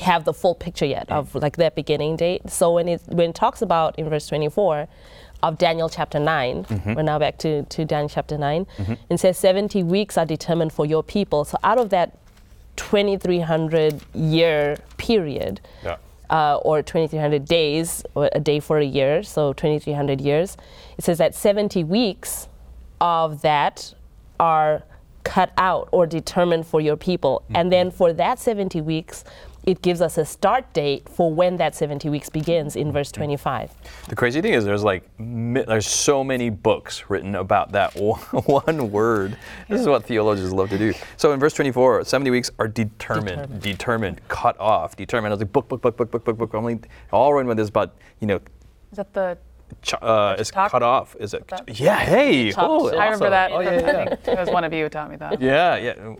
have 0.00 0.24
the 0.24 0.32
full 0.32 0.54
picture 0.54 0.86
yet 0.86 1.10
of 1.10 1.34
like 1.34 1.56
that 1.56 1.74
beginning 1.74 2.14
date. 2.16 2.48
So 2.48 2.72
when 2.72 2.86
it 2.88 3.02
when 3.08 3.30
it 3.30 3.34
talks 3.34 3.60
about 3.60 3.98
in 3.98 4.08
verse 4.08 4.28
24 4.28 4.86
of 5.42 5.58
Daniel 5.58 5.88
chapter 5.88 6.18
9, 6.20 6.66
we're 6.96 7.02
now 7.02 7.18
back 7.18 7.38
to 7.38 7.62
to 7.64 7.84
Daniel 7.84 8.08
chapter 8.08 8.38
9, 8.38 8.66
and 9.10 9.18
says 9.20 9.36
70 9.38 9.82
weeks 9.82 10.16
are 10.16 10.26
determined 10.26 10.72
for 10.72 10.86
your 10.86 11.02
people. 11.02 11.44
So 11.44 11.58
out 11.64 11.78
of 11.78 11.90
that 11.90 12.18
2,300 12.76 14.00
year 14.14 14.78
period. 14.96 15.60
Yeah. 15.84 15.96
uh, 16.30 16.56
or 16.64 16.82
2,300 16.82 17.44
days, 17.44 18.02
or 18.14 18.30
a 18.32 18.40
day 18.40 18.58
for 18.60 18.78
a 18.78 18.84
year, 18.84 19.22
so 19.22 19.52
2,300 19.52 20.20
years. 20.20 20.56
It 20.96 21.04
says 21.04 21.18
that 21.18 21.34
70 21.34 21.84
weeks 21.84 22.48
of 23.00 23.42
that 23.42 23.92
are 24.40 24.82
cut 25.24 25.52
out 25.58 25.88
or 25.92 26.06
determined 26.06 26.66
for 26.66 26.80
your 26.80 26.96
people. 26.96 27.42
And 27.54 27.70
then 27.70 27.90
for 27.90 28.12
that 28.14 28.38
70 28.38 28.80
weeks, 28.80 29.24
it 29.64 29.80
gives 29.82 30.00
us 30.00 30.18
a 30.18 30.24
start 30.24 30.72
date 30.72 31.08
for 31.08 31.32
when 31.32 31.56
that 31.58 31.74
70 31.74 32.08
weeks 32.08 32.28
begins 32.28 32.74
in 32.74 32.90
verse 32.92 33.12
25. 33.12 33.72
The 34.08 34.16
crazy 34.16 34.40
thing 34.40 34.54
is, 34.54 34.64
there's 34.64 34.82
like 34.82 35.08
there's 35.18 35.86
so 35.86 36.24
many 36.24 36.50
books 36.50 37.04
written 37.08 37.34
about 37.36 37.72
that 37.72 37.94
one, 38.00 38.20
one 38.20 38.90
word. 38.90 39.36
This 39.68 39.80
is 39.80 39.86
what 39.86 40.04
theologians 40.04 40.52
love 40.52 40.70
to 40.70 40.78
do. 40.78 40.92
So 41.16 41.32
in 41.32 41.40
verse 41.40 41.54
24, 41.54 42.04
70 42.04 42.30
weeks 42.30 42.50
are 42.58 42.68
determined, 42.68 43.60
determined, 43.60 44.20
cut 44.28 44.58
off, 44.58 44.96
determined. 44.96 45.32
I 45.32 45.34
was 45.34 45.40
like 45.40 45.52
book, 45.52 45.68
book, 45.68 45.80
book, 45.80 45.96
book, 45.96 46.10
book, 46.10 46.24
book, 46.24 46.38
book. 46.38 46.54
I'm 46.54 46.64
like, 46.64 46.88
all 47.12 47.32
written 47.32 47.48
with 47.48 47.56
this, 47.56 47.70
but 47.70 47.94
you 48.20 48.26
know, 48.26 48.40
Is 48.90 48.96
that 48.96 49.12
the? 49.12 49.38
ch- 49.80 49.94
uh, 50.02 50.36
it's 50.38 50.50
Talk- 50.50 50.70
cut 50.72 50.82
off. 50.82 51.16
Is 51.18 51.34
it? 51.34 51.46
that? 51.48 51.78
Yeah. 51.80 51.98
Hey. 51.98 52.52
Chop 52.52 52.68
oh, 52.68 52.88
suey. 52.90 52.98
I 52.98 53.04
remember 53.04 53.30
that. 53.30 53.52
Oh 53.52 53.60
yeah, 53.60 53.80
yeah. 53.80 54.02
I 54.10 54.16
think 54.16 54.38
it 54.38 54.40
was 54.40 54.50
one 54.50 54.64
of 54.64 54.72
you 54.72 54.84
who 54.84 54.88
taught 54.88 55.10
me 55.10 55.16
that. 55.16 55.40
Yeah, 55.40 55.76
yeah. 55.76 56.14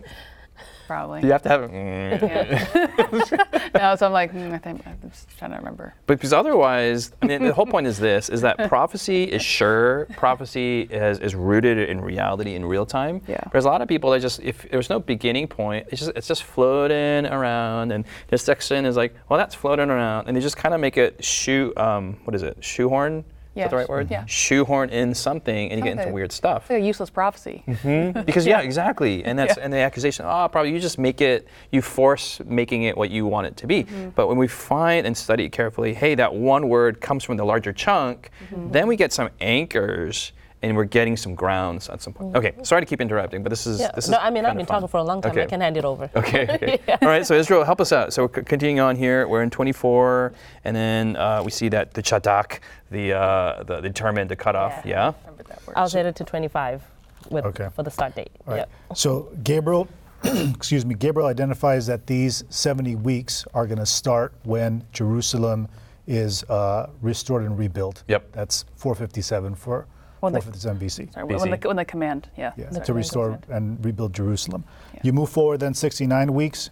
Probably. 0.87 1.21
You 1.21 1.31
have 1.31 1.41
to 1.43 1.49
have 1.49 1.63
it. 1.63 1.71
mm. 1.71 3.73
no, 3.73 3.95
so 3.95 4.05
I'm 4.05 4.11
like, 4.11 4.33
mm, 4.33 4.53
I 4.53 4.57
think 4.57 4.85
I'm 4.85 4.97
just 5.09 5.27
trying 5.37 5.51
to 5.51 5.57
remember. 5.57 5.93
But 6.07 6.17
because 6.17 6.33
otherwise, 6.33 7.11
I 7.21 7.27
mean, 7.27 7.43
the 7.43 7.53
whole 7.53 7.65
point 7.65 7.87
is 7.87 7.97
this: 7.97 8.29
is 8.29 8.41
that 8.41 8.69
prophecy 8.69 9.23
is 9.23 9.41
sure, 9.41 10.07
prophecy 10.17 10.81
is, 10.81 11.19
is 11.19 11.35
rooted 11.35 11.89
in 11.89 12.01
reality 12.01 12.55
in 12.55 12.65
real 12.65 12.85
time. 12.85 13.21
Yeah. 13.27 13.39
There's 13.51 13.65
a 13.65 13.69
lot 13.69 13.81
of 13.81 13.87
people 13.87 14.11
that 14.11 14.21
just, 14.21 14.41
if 14.41 14.69
there's 14.69 14.89
no 14.89 14.99
beginning 14.99 15.47
point, 15.47 15.87
it's 15.89 16.01
just 16.01 16.11
it's 16.15 16.27
just 16.27 16.43
floating 16.43 17.25
around, 17.31 17.91
and 17.91 18.05
this 18.27 18.43
section 18.43 18.85
is 18.85 18.97
like, 18.97 19.15
well, 19.29 19.37
that's 19.37 19.55
floating 19.55 19.89
around, 19.89 20.27
and 20.27 20.35
they 20.35 20.41
just 20.41 20.57
kind 20.57 20.75
of 20.75 20.81
make 20.81 20.97
it 20.97 21.23
shoe, 21.23 21.73
um, 21.77 22.17
what 22.25 22.35
is 22.35 22.43
it, 22.43 22.63
shoehorn? 22.63 23.23
Is 23.53 23.57
Yeah, 23.59 23.63
that 23.65 23.69
the 23.69 23.75
right 23.77 23.89
word? 23.89 24.07
yeah. 24.09 24.25
Shoehorn 24.25 24.89
in 24.89 25.13
something, 25.13 25.69
and 25.69 25.77
you 25.79 25.83
get 25.83 25.99
into 25.99 26.11
weird 26.11 26.31
stuff. 26.31 26.69
Like 26.71 26.81
a 26.81 26.85
useless 26.85 27.11
prophecy. 27.11 27.63
Mm-hmm. 27.67 28.21
Because 28.25 28.47
yeah, 28.47 28.61
exactly, 28.61 29.23
and 29.23 29.37
that's 29.37 29.57
Yeah. 29.57 29.63
and 29.63 29.71
the 29.71 29.77
accusation. 29.77 30.25
Oh, 30.27 30.47
probably 30.51 30.71
you 30.71 30.79
just 30.79 30.97
make 30.97 31.21
it, 31.21 31.47
you 31.71 31.81
force 31.83 32.41
making 32.45 32.83
it 32.83 32.97
what 32.97 33.11
you 33.11 33.27
want 33.27 33.45
it 33.47 33.55
to 33.57 33.67
be. 33.67 33.83
Mm-hmm. 33.83 34.09
But 34.15 34.27
when 34.27 34.37
we 34.37 34.47
find 34.47 35.05
and 35.05 35.15
study 35.15 35.45
it 35.45 35.51
carefully, 35.51 35.93
hey, 35.93 36.15
that 36.15 36.33
one 36.33 36.67
word 36.67 36.99
comes 36.99 37.23
from 37.23 37.37
the 37.37 37.45
larger 37.45 37.73
chunk, 37.73 38.31
mm-hmm. 38.49 38.71
then 38.71 38.87
we 38.87 38.95
get 38.95 39.13
some 39.13 39.29
anchors, 39.39 40.31
and 40.63 40.75
we're 40.77 40.85
getting 40.85 41.17
some 41.17 41.35
grounds 41.35 41.89
at 41.89 42.01
some 42.01 42.13
point. 42.13 42.35
Okay, 42.37 42.53
sorry 42.63 42.81
to 42.81 42.85
keep 42.85 43.01
interrupting, 43.01 43.43
but 43.43 43.49
this 43.49 43.67
is 43.67 43.81
Yeah. 43.81 43.91
this 43.93 44.05
is. 44.05 44.11
no, 44.11 44.17
I 44.17 44.29
mean, 44.29 44.45
I've 44.45 44.55
been 44.55 44.65
talking 44.65 44.87
for 44.87 44.97
a 44.97 45.03
long 45.03 45.21
time. 45.21 45.37
I 45.37 45.45
can 45.45 45.59
hand 45.61 45.75
it 45.77 45.83
over. 45.85 46.09
Okay. 46.15 46.47
okay. 46.49 46.79
All 47.01 47.09
right. 47.09 47.25
So 47.25 47.35
Israel, 47.35 47.63
help 47.65 47.81
us 47.81 47.91
out. 47.91 48.13
So 48.13 48.23
we're 48.25 48.35
c- 48.35 48.43
continuing 48.45 48.79
on 48.79 48.95
here. 48.95 49.27
We're 49.27 49.43
in 49.43 49.49
24, 49.49 50.33
and 50.63 50.75
then 50.75 51.17
uh, 51.17 51.43
we 51.43 51.51
see 51.51 51.67
that 51.69 51.93
the 51.93 52.01
chadak, 52.01 52.59
the 52.89 53.13
uh, 53.13 53.63
the 53.63 53.81
determined, 53.81 54.29
the 54.31 54.37
cutoff. 54.37 54.71
Yeah. 54.85 54.91
Yeah. 54.93 55.13
Remember 55.25 55.43
that 55.43 55.67
word. 55.67 55.75
I 55.75 55.81
was 55.81 55.91
headed 55.93 56.15
to 56.15 56.23
25 56.23 56.81
with, 57.29 57.45
Okay. 57.45 57.67
for 57.75 57.83
the 57.83 57.91
start 57.91 58.15
date. 58.15 58.31
All 58.47 58.53
right. 58.53 58.59
Yep. 58.89 58.97
So 58.97 59.29
Gabriel, 59.43 59.87
excuse 60.23 60.85
me, 60.85 60.95
Gabriel 60.95 61.27
identifies 61.27 61.87
that 61.87 62.07
these 62.07 62.45
70 62.49 62.95
weeks 62.95 63.45
are 63.53 63.67
going 63.67 63.79
to 63.79 63.85
start 63.85 64.33
when 64.43 64.83
Jerusalem 64.93 65.67
is 66.07 66.43
uh, 66.45 66.89
restored 67.01 67.43
and 67.43 67.57
rebuilt. 67.59 68.03
Yep. 68.07 68.31
That's 68.31 68.63
457 68.75 69.55
for 69.55 69.87
When 70.23 70.31
the- 70.31 70.39
457 70.41 70.79
BC. 70.79 71.13
Sorry, 71.13 71.25
when 71.25 71.59
the, 71.59 71.67
when 71.67 71.75
the 71.75 71.83
command, 71.85 72.29
yeah. 72.37 72.53
Yeah, 72.55 72.69
sorry, 72.69 72.85
to 72.85 72.93
when 72.93 72.97
restore 72.97 73.39
and 73.49 73.83
rebuild 73.83 74.13
Jerusalem. 74.13 74.63
Yeah. 74.93 75.01
You 75.03 75.11
move 75.13 75.29
forward 75.29 75.59
then 75.59 75.73
69 75.73 76.33
weeks, 76.33 76.69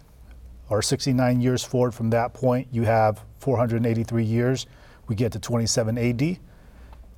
or 0.70 0.80
69 0.80 1.40
years 1.42 1.62
forward 1.62 1.94
from 1.94 2.08
that 2.10 2.32
point, 2.32 2.68
you 2.72 2.84
have 2.84 3.22
483 3.40 4.24
years. 4.24 4.66
We 5.06 5.14
get 5.14 5.32
to 5.32 5.38
27 5.38 5.98
AD. 5.98 6.38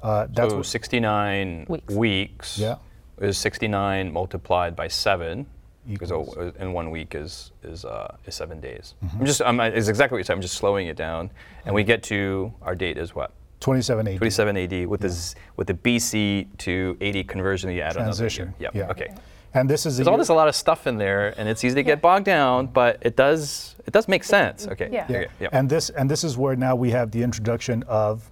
Uh, 0.03 0.27
that's 0.33 0.53
so 0.53 0.63
69 0.63 1.67
Weeks. 1.69 1.95
weeks 1.95 2.59
Yeah. 2.59 2.77
is 3.21 3.39
69 3.39 4.13
multiplied 4.13 4.75
by 4.75 4.89
7. 4.89 5.47
Because 5.87 6.11
in 6.59 6.73
one 6.73 6.91
week 6.91 7.15
is 7.15 7.53
is 7.63 7.85
uh, 7.85 8.17
is 8.25 8.35
seven 8.35 8.59
days. 8.59 8.95
Mm-hmm. 9.05 9.21
I'm 9.21 9.27
just 9.27 9.43
I'm, 9.43 9.61
it's 9.61 9.89
exactly 9.89 10.15
what 10.17 10.19
you 10.21 10.25
said. 10.25 10.33
I'm 10.33 10.41
just 10.41 10.55
slowing 10.55 10.87
it 10.87 10.97
down, 10.97 11.31
and 11.67 11.75
we 11.75 11.85
get 11.85 12.03
to 12.05 12.55
our 12.63 12.75
date 12.75 12.97
is 12.97 13.15
what 13.15 13.33
27 13.65 14.09
AD. 14.09 14.17
27 14.19 14.57
AD 14.59 14.87
with 14.87 15.01
the 15.01 15.09
z- 15.09 15.35
with 15.57 15.67
the 15.67 15.75
BC 15.75 16.47
to 16.59 16.99
AD 17.01 17.27
conversion. 17.27 17.71
You 17.71 17.81
add 17.81 17.95
Transition, 17.95 18.49
another 18.49 18.61
year. 18.61 18.71
Yep. 18.75 18.75
yeah. 18.75 18.91
Okay. 18.91 19.15
And 19.55 19.71
this 19.71 19.87
is 19.87 19.97
There's 19.97 20.05
the 20.05 20.11
all 20.11 20.19
this 20.19 20.29
a 20.29 20.35
lot 20.35 20.49
of 20.49 20.55
stuff 20.55 20.87
in 20.87 20.99
there, 20.99 21.33
and 21.39 21.49
it's 21.49 21.65
easy 21.65 21.77
to 21.77 21.83
get 21.83 22.03
bogged 22.03 22.27
down, 22.27 22.67
but 22.67 22.99
it 23.01 23.17
does 23.17 23.75
it 23.87 23.93
does 23.93 24.07
make 24.07 24.23
sense. 24.23 24.69
Okay. 24.69 24.91
Yeah. 24.93 25.05
Okay. 25.05 25.29
Yeah. 25.41 25.49
And 25.53 25.71
this 25.71 25.89
and 25.89 26.11
this 26.11 26.25
is 26.25 26.37
where 26.37 26.57
now 26.57 26.77
we 26.77 26.91
have 26.91 27.11
the 27.11 27.23
introduction 27.23 27.83
of 27.85 28.31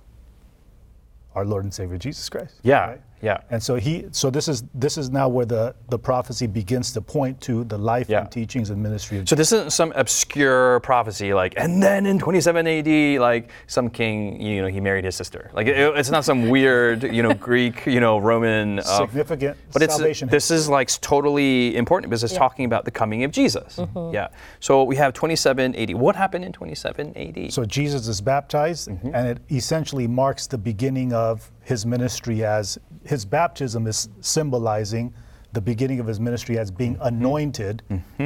our 1.35 1.47
Lord 1.47 1.65
and 1.65 1.73
Savior 1.73 1.97
Jesus 1.97 2.29
Christ. 2.29 2.57
Yeah. 2.63 2.89
right? 2.89 3.01
Yeah. 3.23 3.39
And 3.51 3.63
so 3.63 3.77
he 3.77 4.07
so 4.11 4.31
this 4.31 4.49
is 4.49 4.65
this 4.75 4.99
is 4.99 5.09
now 5.11 5.29
where 5.29 5.47
the 5.47 5.75
the 5.91 5.99
prophecy 5.99 6.47
begins 6.49 6.93
to 6.93 7.01
point 7.01 7.41
to 7.43 7.65
the 7.65 7.79
life 7.79 8.09
Yeah. 8.09 8.21
and 8.23 8.31
teachings 8.31 8.71
and 8.71 8.83
ministry 8.83 9.19
of 9.19 9.25
Jesus. 9.25 9.31
So 9.31 9.37
this 9.37 9.53
isn't 9.53 9.71
some 9.73 9.93
obscure 9.95 10.81
prophecy 10.81 11.33
like, 11.33 11.55
and 11.57 11.83
then 11.83 12.05
in 12.07 12.19
27 12.19 12.67
AD, 12.67 13.21
like 13.21 13.51
some 13.69 13.89
king, 13.91 14.41
you 14.43 14.61
know, 14.63 14.69
he 14.69 14.81
married 14.81 15.05
his 15.05 15.15
sister. 15.15 15.51
Like 15.55 15.69
it, 15.69 15.77
it's 15.97 16.11
not 16.11 16.25
some 16.25 16.49
weird, 16.49 17.05
you 17.05 17.23
know, 17.23 17.33
Greek, 17.35 17.87
you 17.87 18.01
know, 18.01 18.19
Roman. 18.19 18.81
Uh, 18.81 18.83
significant 18.83 19.57
but 19.73 19.83
it's 19.83 19.95
salvation. 19.95 20.29
this 20.29 20.51
is 20.51 20.69
like 20.69 20.89
totally 21.01 21.77
important 21.77 22.11
because 22.11 22.25
it's 22.25 22.35
talking 22.35 22.65
about 22.65 22.85
the 22.85 22.91
coming 22.91 23.23
of 23.25 23.31
Jesus. 23.31 23.79
Yeah. 24.13 24.29
So 24.61 24.83
we 24.83 24.97
have 24.97 25.13
27 25.13 25.77
AD. 25.77 25.95
What 25.95 26.17
happened 26.17 26.45
in 26.45 26.53
27 26.53 27.17
AD? 27.17 27.53
So 27.53 27.65
Jesus 27.65 28.09
is 28.09 28.21
baptized, 28.21 28.89
Mm-hmm. 28.89 29.15
and 29.15 29.29
it 29.29 29.39
essentially 29.51 30.07
marks 30.09 30.47
the 30.47 30.59
beginning 30.59 31.13
of 31.13 31.51
his 31.73 31.87
ministry 31.87 32.45
as 32.45 32.79
his 33.05 33.25
baptism 33.25 33.87
is 33.87 34.09
symbolizing 34.21 35.13
the 35.55 35.61
beginning 35.61 36.01
of 36.01 36.07
his 36.07 36.19
ministry 36.19 36.57
as 36.59 36.71
being 36.71 36.95
Mm-hmm. 36.97 37.15
anointed 37.15 37.83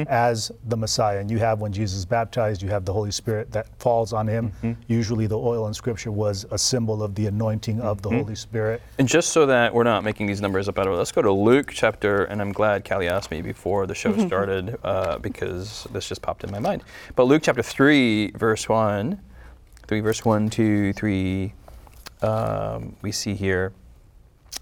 as 0.07 0.49
the 0.71 0.77
Messiah. 0.77 1.19
And 1.19 1.29
you 1.31 1.39
have 1.39 1.59
when 1.59 1.71
Jesus 1.73 1.97
is 1.99 2.05
baptized, 2.05 2.61
you 2.61 2.69
have 2.69 2.83
the 2.85 2.93
Holy 2.93 3.11
Spirit 3.11 3.51
that 3.51 3.67
falls 3.79 4.11
on 4.13 4.27
him. 4.27 4.51
Mm-hmm. 4.63 4.73
Usually, 4.87 5.27
the 5.27 5.37
oil 5.37 5.67
in 5.67 5.73
Scripture 5.73 6.11
was 6.11 6.45
a 6.51 6.57
symbol 6.57 7.01
of 7.03 7.15
the 7.15 7.25
anointing 7.27 7.79
of 7.81 7.97
Mm-hmm. 8.01 8.09
the 8.15 8.21
Holy 8.23 8.35
Spirit. 8.35 8.81
And 8.97 9.07
just 9.09 9.29
so 9.31 9.45
that 9.45 9.73
we're 9.73 9.83
not 9.93 10.03
making 10.05 10.27
these 10.27 10.41
numbers 10.41 10.67
up 10.69 10.77
out 10.79 10.87
of 10.87 10.93
it, 10.93 10.97
let's 10.97 11.11
go 11.13 11.21
to 11.21 11.31
Luke 11.31 11.71
chapter, 11.73 12.23
and 12.25 12.41
I'm 12.41 12.51
glad 12.53 12.87
Callie 12.87 13.09
asked 13.09 13.31
me 13.31 13.41
before 13.41 13.87
the 13.87 13.95
show 13.95 14.13
started 14.27 14.77
uh, 14.83 15.17
because 15.19 15.85
this 15.91 16.07
just 16.07 16.21
popped 16.21 16.43
in 16.45 16.51
my 16.51 16.59
mind. 16.59 16.81
But 17.17 17.23
Luke 17.25 17.41
chapter 17.43 17.63
3, 17.63 18.31
verse 18.35 18.67
1, 18.69 19.19
3, 19.87 19.99
verse 20.01 20.23
1, 20.25 20.49
2, 20.49 20.93
3, 20.93 21.53
um, 22.21 22.95
we 23.01 23.11
see 23.11 23.33
here. 23.33 23.73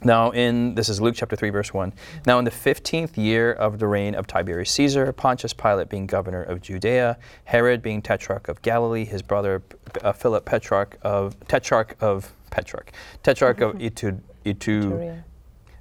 Now, 0.04 0.32
in 0.32 0.76
this 0.76 0.90
is 0.90 1.00
Luke 1.00 1.16
chapter 1.16 1.36
3, 1.36 1.50
verse 1.50 1.74
1. 1.74 1.94
Now, 2.26 2.38
in 2.38 2.46
the 2.46 2.52
15th 2.52 3.18
year 3.18 3.54
of 3.54 3.80
the 3.80 3.88
reign 3.88 4.14
of 4.14 4.28
Tiberius 4.28 4.72
Caesar, 4.72 5.12
Pontius 5.14 5.54
Pilate 5.54 5.90
being 5.90 6.06
governor 6.06 6.44
of 6.44 6.62
Judea, 6.62 7.18
Herod 7.46 7.82
being 7.82 8.02
tetrarch 8.02 8.50
of 8.50 8.62
Galilee, 8.62 9.06
his 9.06 9.22
brother 9.22 9.64
uh, 10.02 10.12
Philip 10.12 10.46
Petrarch 10.46 10.98
of 11.02 11.40
tetrarch 11.48 11.96
of 12.02 12.34
Petrarch, 12.52 12.92
tetrarch 13.24 13.62
of 13.62 13.76
Itu, 13.82 14.20
Itu. 14.44 15.24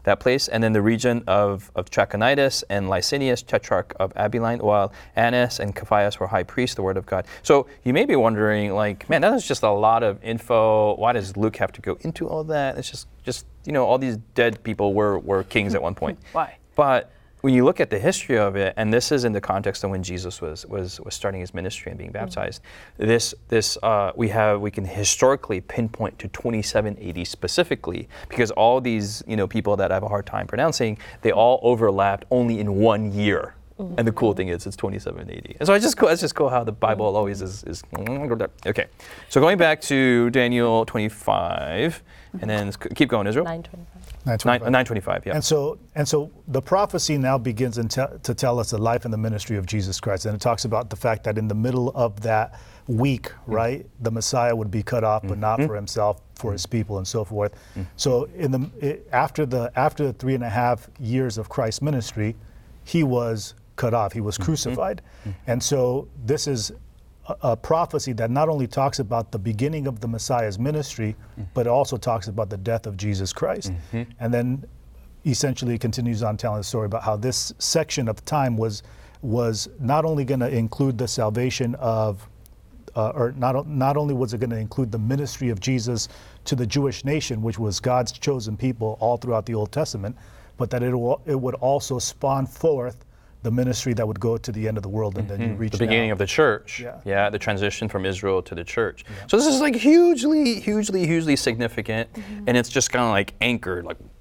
That 0.05 0.21
place, 0.21 0.49
and 0.49 0.63
then 0.63 0.73
the 0.73 0.83
region 0.83 1.25
of, 1.27 1.71
of 1.75 1.91
Trachonitis 1.91 2.65
and 2.71 2.87
Lysanias, 2.87 3.45
tetrarch 3.45 3.95
of 3.99 4.13
Abilene, 4.17 4.59
while 4.59 4.93
Annas 5.17 5.61
and 5.61 5.75
Caiaphas 5.75 6.21
were 6.21 6.27
high 6.27 6.43
priests, 6.43 6.77
the 6.77 6.83
word 6.83 6.97
of 6.97 7.07
God. 7.07 7.27
So 7.43 7.67
you 7.85 7.93
may 7.93 8.05
be 8.05 8.17
wondering, 8.17 8.75
like, 8.75 9.09
man, 9.09 9.23
that 9.23 9.33
is 9.35 9.47
just 9.47 9.63
a 9.63 9.71
lot 9.71 10.03
of 10.03 10.23
info. 10.23 10.95
Why 10.97 11.13
does 11.13 11.37
Luke 11.37 11.57
have 11.57 11.73
to 11.73 11.81
go 11.81 11.97
into 12.01 12.29
all 12.29 12.45
that? 12.45 12.79
It's 12.79 12.91
just, 12.91 13.09
just 13.25 13.47
you 13.65 13.73
know, 13.73 13.85
all 13.85 13.99
these 13.99 14.19
dead 14.35 14.63
people 14.63 14.95
were, 14.95 15.19
were 15.19 15.43
kings 15.45 15.75
at 15.75 15.83
one 15.83 15.95
point. 15.95 16.19
Why? 16.33 16.57
But 16.75 17.11
when 17.45 17.53
you 17.53 17.63
look 17.63 17.79
at 17.79 17.91
the 17.91 17.99
history 17.99 18.39
of 18.39 18.57
it, 18.57 18.73
and 18.79 18.91
this 18.91 19.13
is 19.13 19.25
in 19.25 19.33
the 19.35 19.41
context 19.41 19.85
of 19.85 19.91
when 19.91 20.03
Jesus 20.03 20.41
was 20.41 20.65
was, 20.65 20.99
was 21.01 21.13
starting 21.13 21.43
his 21.43 21.53
ministry 21.53 21.91
and 21.91 21.99
being 21.99 22.09
mm-hmm. 22.09 22.25
baptized, 22.25 22.63
this 22.97 23.35
this 23.49 23.77
uh, 23.83 24.13
we 24.17 24.31
have 24.31 24.63
we 24.63 24.71
can 24.71 24.87
historically 24.87 25.61
pinpoint 25.61 26.19
to 26.21 26.29
27 26.29 26.97
AD 27.07 27.27
specifically 27.27 28.09
because 28.31 28.51
all 28.53 28.81
these 28.81 29.23
you 29.27 29.37
know 29.37 29.47
people 29.47 29.77
that 29.77 29.91
I 29.93 29.95
have 29.95 30.05
a 30.05 30.09
hard 30.09 30.25
time 30.25 30.47
pronouncing, 30.47 30.97
they 31.21 31.31
mm-hmm. 31.31 31.39
all 31.39 31.61
overlapped 31.63 32.25
only 32.31 32.61
in 32.61 32.77
one 32.77 33.13
year. 33.13 33.55
Mm-hmm. 33.79 33.99
And 33.99 34.09
the 34.09 34.13
cool 34.13 34.33
thing 34.33 34.49
is, 34.49 34.67
it's 34.67 34.77
2780. 34.77 35.57
And 35.59 35.67
so 35.67 35.75
I 35.75 35.79
just 35.81 35.99
go, 35.99 36.07
it's 36.07 36.23
just 36.23 36.35
cool 36.35 36.49
how 36.49 36.65
the 36.65 36.73
Bible 36.73 37.15
always 37.15 37.43
is, 37.43 37.65
is. 37.65 37.83
Okay. 38.65 38.87
So 39.29 39.41
going 39.41 39.59
back 39.59 39.81
to 39.83 40.31
Daniel 40.31 40.87
25, 40.87 42.03
and 42.41 42.49
then 42.49 42.73
keep 42.95 43.09
going, 43.09 43.27
Israel. 43.27 43.45
925. 43.45 43.94
Nine- 44.27 44.39
925. 44.39 44.73
925, 44.73 45.27
yeah. 45.27 45.35
And 45.35 45.45
so, 45.45 45.79
and 45.95 46.09
so, 46.09 46.31
the 46.49 46.63
prophecy 46.63 47.19
now 47.19 47.37
begins 47.37 47.77
in 47.79 47.89
te- 47.89 48.03
to 48.23 48.35
tell 48.35 48.59
us 48.59 48.71
the 48.71 48.79
life 48.79 49.05
and 49.05 49.13
the 49.13 49.19
ministry 49.19 49.57
of 49.57 49.67
Jesus 49.67 50.01
Christ, 50.01 50.25
and 50.25 50.35
it 50.35 50.41
talks 50.41 50.65
about 50.65 50.89
the 50.89 50.97
fact 50.97 51.25
that 51.25 51.37
in 51.37 51.47
the 51.47 51.55
middle 51.55 51.91
of 51.91 52.21
that 52.23 52.59
week, 52.87 53.25
mm. 53.25 53.35
right, 53.47 53.87
the 54.01 54.11
Messiah 54.11 54.57
would 54.57 54.71
be 54.71 54.83
cut 54.83 55.05
off, 55.05 55.23
but 55.27 55.39
not 55.39 55.59
mm-hmm. 55.59 55.69
for 55.69 55.75
himself, 55.75 56.23
for 56.37 56.53
his 56.53 56.67
mm. 56.67 56.71
people, 56.71 56.97
and 56.99 57.07
so 57.07 57.25
forth. 57.25 57.53
Mm. 57.77 57.87
So, 57.97 58.25
in 58.37 58.51
the 58.51 58.71
it, 58.81 59.09
after 59.13 59.45
the 59.45 59.71
after 59.77 60.07
the 60.07 60.13
three 60.15 60.35
and 60.35 60.45
a 60.45 60.51
half 60.51 60.89
years 60.99 61.37
of 61.37 61.51
Christ's 61.51 61.83
ministry, 61.83 62.35
he 62.85 63.03
was 63.03 63.55
cut 63.77 63.93
off. 63.93 64.13
He 64.13 64.23
was 64.23 64.37
mm-hmm. 64.37 64.45
crucified, 64.45 65.03
mm-hmm. 65.21 65.31
and 65.47 65.63
so 65.63 66.09
this 66.25 66.47
is 66.47 66.73
a, 67.27 67.37
a 67.43 67.57
prophecy 67.57 68.13
that 68.15 68.31
not 68.31 68.49
only 68.49 68.67
talks 68.67 68.99
about 68.99 69.33
the 69.33 69.39
beginning 69.39 69.87
of 69.87 70.01
the 70.01 70.09
Messiah's 70.09 70.59
ministry, 70.59 71.17
but 71.55 71.67
also 71.67 71.97
talks 71.97 72.29
about 72.29 72.51
the 72.51 72.57
death 72.57 72.87
of 72.87 72.97
Jesus 72.97 73.33
Christ. 73.33 73.73
And 74.21 74.33
then 74.33 74.65
essentially 75.27 75.79
continues 75.79 76.23
on 76.23 76.37
telling 76.37 76.59
the 76.61 76.65
story 76.65 76.87
about 76.87 77.03
how 77.03 77.17
this 77.17 77.55
section 77.59 78.09
of 78.09 78.25
time 78.25 78.57
was 78.57 78.83
was 79.23 79.71
not 79.81 80.05
only 80.05 80.23
going 80.23 80.41
to 80.41 80.51
include 80.55 80.99
the 80.99 81.09
salvation 81.09 81.75
of 81.77 82.29
uh, 82.95 83.09
or 83.15 83.33
not, 83.33 83.67
not 83.67 83.97
only 83.97 84.15
was 84.15 84.35
it 84.35 84.39
going 84.39 84.51
to 84.51 84.59
include 84.59 84.93
the 84.93 84.99
ministry 84.99 85.49
of 85.49 85.59
Jesus 85.61 86.09
to 86.45 86.55
the 86.55 86.67
Jewish 86.67 87.05
nation, 87.05 87.43
which 87.43 87.59
was 87.59 87.81
God's 87.81 88.13
chosen 88.13 88.57
people 88.57 88.97
all 89.01 89.17
throughout 89.17 89.47
the 89.47 89.55
Old 89.55 89.73
Testament, 89.73 90.17
but 90.59 90.71
that 90.71 90.83
it, 90.83 90.95
will, 90.95 91.21
it 91.27 91.35
would 91.41 91.57
also 91.57 91.99
spawn 91.99 92.47
forth 92.47 93.05
the 93.45 93.51
ministry 93.51 93.93
that 93.93 94.09
would 94.09 94.19
go 94.19 94.37
to 94.39 94.51
the 94.51 94.67
end 94.67 94.79
of 94.79 94.83
the 94.83 94.89
world 94.89 95.19
and 95.19 95.29
then 95.29 95.41
you 95.41 95.49
mm-hmm. 95.49 95.59
reach 95.59 95.73
the 95.73 95.79
beginning 95.79 96.09
now. 96.09 96.13
of 96.13 96.19
the 96.19 96.27
church. 96.27 96.83
Yeah. 97.05 97.29
the 97.31 97.39
transition 97.39 97.89
from 97.89 98.07
Israel 98.07 98.43
to 98.43 98.55
the 98.55 98.65
church. 98.65 99.05
So 99.29 99.37
this 99.37 99.47
is 99.47 99.61
like 99.61 99.77
hugely, 99.77 100.61
hugely, 100.61 101.07
hugely 101.07 101.37
significant, 101.37 102.13
mm-hmm. 102.15 102.45
and 102.47 102.57
it's 102.57 102.71
just 102.71 102.91
kind 102.91 103.05
of 103.05 103.11
like 103.11 103.35
anchored, 103.43 103.85
like 103.85 103.99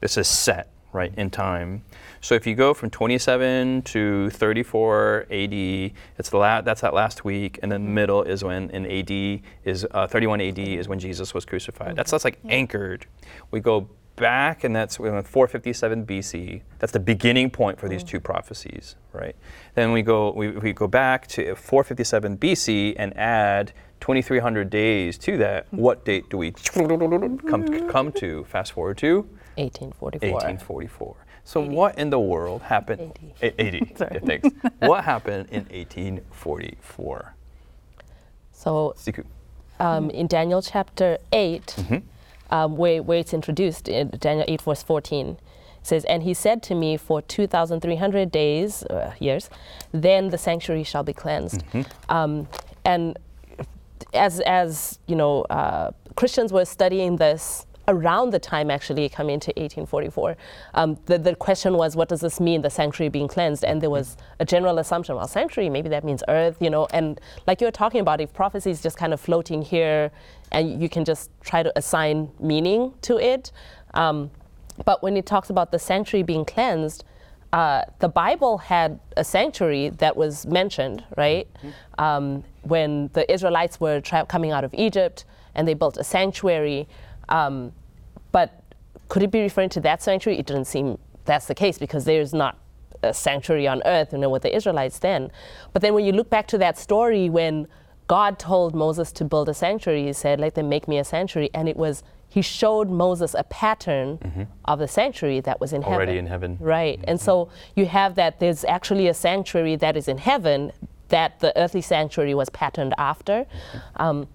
this 0.00 0.16
is 0.16 0.28
set 0.28 0.70
right 0.92 1.12
in 1.16 1.28
time. 1.28 1.82
So 2.20 2.36
if 2.36 2.46
you 2.46 2.54
go 2.54 2.72
from 2.72 2.88
27 2.88 3.82
to 3.82 4.30
34 4.30 5.26
AD, 5.28 5.52
it's 5.52 6.30
the 6.30 6.36
la- 6.38 6.60
that's 6.60 6.82
that 6.82 6.94
last 6.94 7.24
week, 7.24 7.58
and 7.62 7.70
then 7.70 7.84
the 7.84 7.90
middle 7.90 8.22
is 8.22 8.44
when 8.44 8.70
in 8.70 8.86
AD 8.86 9.42
is 9.64 9.86
uh, 9.90 10.06
31 10.06 10.40
AD 10.40 10.58
is 10.58 10.86
when 10.86 11.00
Jesus 11.00 11.34
was 11.34 11.44
crucified. 11.44 11.96
That's 11.96 12.08
mm-hmm. 12.08 12.14
that's 12.14 12.24
like 12.24 12.38
anchored. 12.48 13.06
We 13.50 13.58
go 13.58 13.90
back, 14.16 14.64
and 14.64 14.74
that's 14.74 14.96
457 14.96 16.06
BC. 16.06 16.62
That's 16.78 16.92
the 16.92 17.00
beginning 17.00 17.50
point 17.50 17.78
for 17.78 17.88
these 17.88 18.04
two 18.04 18.20
prophecies, 18.20 18.96
right? 19.12 19.34
Then 19.74 19.92
we 19.92 20.02
go 20.02 20.32
we, 20.32 20.48
we 20.50 20.72
go 20.72 20.86
back 20.86 21.26
to 21.28 21.54
457 21.54 22.38
BC 22.38 22.94
and 22.96 23.16
add 23.16 23.72
2,300 24.00 24.70
days 24.70 25.18
to 25.18 25.38
that. 25.38 25.66
What 25.72 26.04
date 26.04 26.28
do 26.30 26.36
we 26.38 26.52
come 26.52 27.88
come 27.90 28.12
to? 28.12 28.44
Fast 28.44 28.72
forward 28.72 28.98
to 28.98 29.22
1844. 29.56 30.30
1844. 30.32 31.16
So 31.46 31.60
what 31.60 31.98
in 31.98 32.08
the 32.10 32.18
world 32.20 32.62
happened? 32.62 33.12
A- 33.42 33.60
80. 33.62 33.92
Sorry. 33.96 34.10
Yeah, 34.14 34.20
thanks. 34.20 34.48
what 34.78 35.04
happened 35.04 35.48
in 35.50 35.64
1844? 35.64 37.34
So 38.52 38.94
um, 39.78 40.08
in 40.10 40.26
Daniel 40.26 40.62
chapter 40.62 41.18
8, 41.32 41.66
Mm-hmm. 41.66 41.96
Um, 42.50 42.76
where, 42.76 43.02
where 43.02 43.18
it's 43.18 43.34
introduced, 43.34 43.88
in 43.88 44.10
Daniel 44.18 44.44
8, 44.48 44.62
verse 44.62 44.82
14, 44.82 45.28
it 45.28 45.38
says, 45.82 46.04
And 46.04 46.22
he 46.22 46.34
said 46.34 46.62
to 46.64 46.74
me, 46.74 46.96
For 46.96 47.22
2,300 47.22 48.30
days, 48.30 48.82
uh, 48.84 49.14
years, 49.18 49.50
then 49.92 50.30
the 50.30 50.38
sanctuary 50.38 50.84
shall 50.84 51.02
be 51.02 51.12
cleansed. 51.12 51.64
Mm-hmm. 51.72 52.12
Um, 52.12 52.48
and 52.84 53.18
as, 54.12 54.40
as 54.40 54.98
you 55.06 55.16
know, 55.16 55.42
uh, 55.42 55.90
Christians 56.16 56.52
were 56.52 56.64
studying 56.64 57.16
this 57.16 57.66
around 57.88 58.30
the 58.30 58.38
time 58.38 58.70
actually 58.70 59.08
coming 59.08 59.40
to 59.40 59.50
1844. 59.50 60.36
Um, 60.74 60.98
the, 61.06 61.18
the 61.18 61.34
question 61.34 61.74
was, 61.74 61.96
what 61.96 62.08
does 62.08 62.20
this 62.20 62.40
mean, 62.40 62.62
the 62.62 62.70
sanctuary 62.70 63.08
being 63.08 63.28
cleansed? 63.28 63.64
And 63.64 63.80
there 63.80 63.90
was 63.90 64.16
a 64.40 64.44
general 64.44 64.78
assumption, 64.78 65.16
well, 65.16 65.28
sanctuary, 65.28 65.68
maybe 65.68 65.88
that 65.90 66.04
means 66.04 66.22
earth, 66.28 66.56
you 66.60 66.70
know. 66.70 66.86
And 66.92 67.20
like 67.46 67.60
you 67.60 67.66
were 67.66 67.72
talking 67.72 68.00
about, 68.00 68.20
if 68.20 68.32
prophecy 68.32 68.70
is 68.70 68.82
just 68.82 68.96
kind 68.96 69.12
of 69.12 69.20
floating 69.20 69.62
here 69.62 70.10
and 70.52 70.80
you 70.80 70.88
can 70.88 71.04
just 71.04 71.30
try 71.42 71.62
to 71.62 71.72
assign 71.76 72.30
meaning 72.40 72.94
to 73.02 73.18
it. 73.18 73.52
Um, 73.94 74.30
but 74.84 75.02
when 75.02 75.16
it 75.16 75.26
talks 75.26 75.50
about 75.50 75.70
the 75.70 75.78
sanctuary 75.78 76.22
being 76.22 76.44
cleansed, 76.44 77.04
uh, 77.52 77.84
the 78.00 78.08
Bible 78.08 78.58
had 78.58 78.98
a 79.16 79.22
sanctuary 79.22 79.90
that 79.90 80.16
was 80.16 80.44
mentioned, 80.44 81.04
right? 81.16 81.46
Um, 81.98 82.42
when 82.62 83.10
the 83.12 83.32
Israelites 83.32 83.78
were 83.78 84.00
tra- 84.00 84.26
coming 84.26 84.50
out 84.50 84.64
of 84.64 84.74
Egypt 84.74 85.24
and 85.54 85.68
they 85.68 85.74
built 85.74 85.96
a 85.96 86.02
sanctuary. 86.02 86.88
Um, 87.28 87.72
but 88.32 88.62
could 89.08 89.22
it 89.22 89.30
be 89.30 89.40
referring 89.42 89.68
to 89.70 89.80
that 89.80 90.02
sanctuary? 90.02 90.38
It 90.38 90.46
didn't 90.46 90.66
seem 90.66 90.98
that's 91.24 91.46
the 91.46 91.54
case 91.54 91.78
because 91.78 92.04
there's 92.04 92.34
not 92.34 92.58
a 93.02 93.12
sanctuary 93.14 93.66
on 93.68 93.82
earth, 93.84 94.12
you 94.12 94.18
know, 94.18 94.30
with 94.30 94.42
the 94.42 94.54
Israelites 94.54 94.98
then. 94.98 95.30
But 95.72 95.82
then 95.82 95.94
when 95.94 96.04
you 96.04 96.12
look 96.12 96.30
back 96.30 96.46
to 96.48 96.58
that 96.58 96.78
story 96.78 97.28
when 97.28 97.66
God 98.06 98.38
told 98.38 98.74
Moses 98.74 99.12
to 99.12 99.24
build 99.24 99.48
a 99.48 99.54
sanctuary, 99.54 100.04
he 100.06 100.12
said, 100.12 100.40
Let 100.40 100.54
them 100.54 100.68
make 100.68 100.86
me 100.88 100.98
a 100.98 101.04
sanctuary. 101.04 101.50
And 101.54 101.68
it 101.68 101.76
was, 101.76 102.02
he 102.28 102.42
showed 102.42 102.90
Moses 102.90 103.34
a 103.34 103.44
pattern 103.44 104.48
of 104.66 104.78
the 104.78 104.88
sanctuary 104.88 105.40
that 105.40 105.60
was 105.60 105.72
in 105.72 105.82
Mm-hmm. 105.82 105.92
Already 105.92 106.12
heaven. 106.12 106.24
in 106.24 106.30
heaven. 106.30 106.56
Right. 106.60 107.00
And 107.06 107.20
so 107.20 107.48
you 107.76 107.86
have 107.86 108.14
that 108.16 108.40
there's 108.40 108.64
actually 108.64 109.08
a 109.08 109.14
sanctuary 109.14 109.76
that 109.76 109.96
is 109.96 110.08
in 110.08 110.18
heaven 110.18 110.72
that 111.08 111.40
the 111.40 111.56
earthly 111.58 111.80
sanctuary 111.82 112.34
was 112.34 112.48
patterned 112.50 112.94
after. 112.98 113.46
Um, 113.96 114.26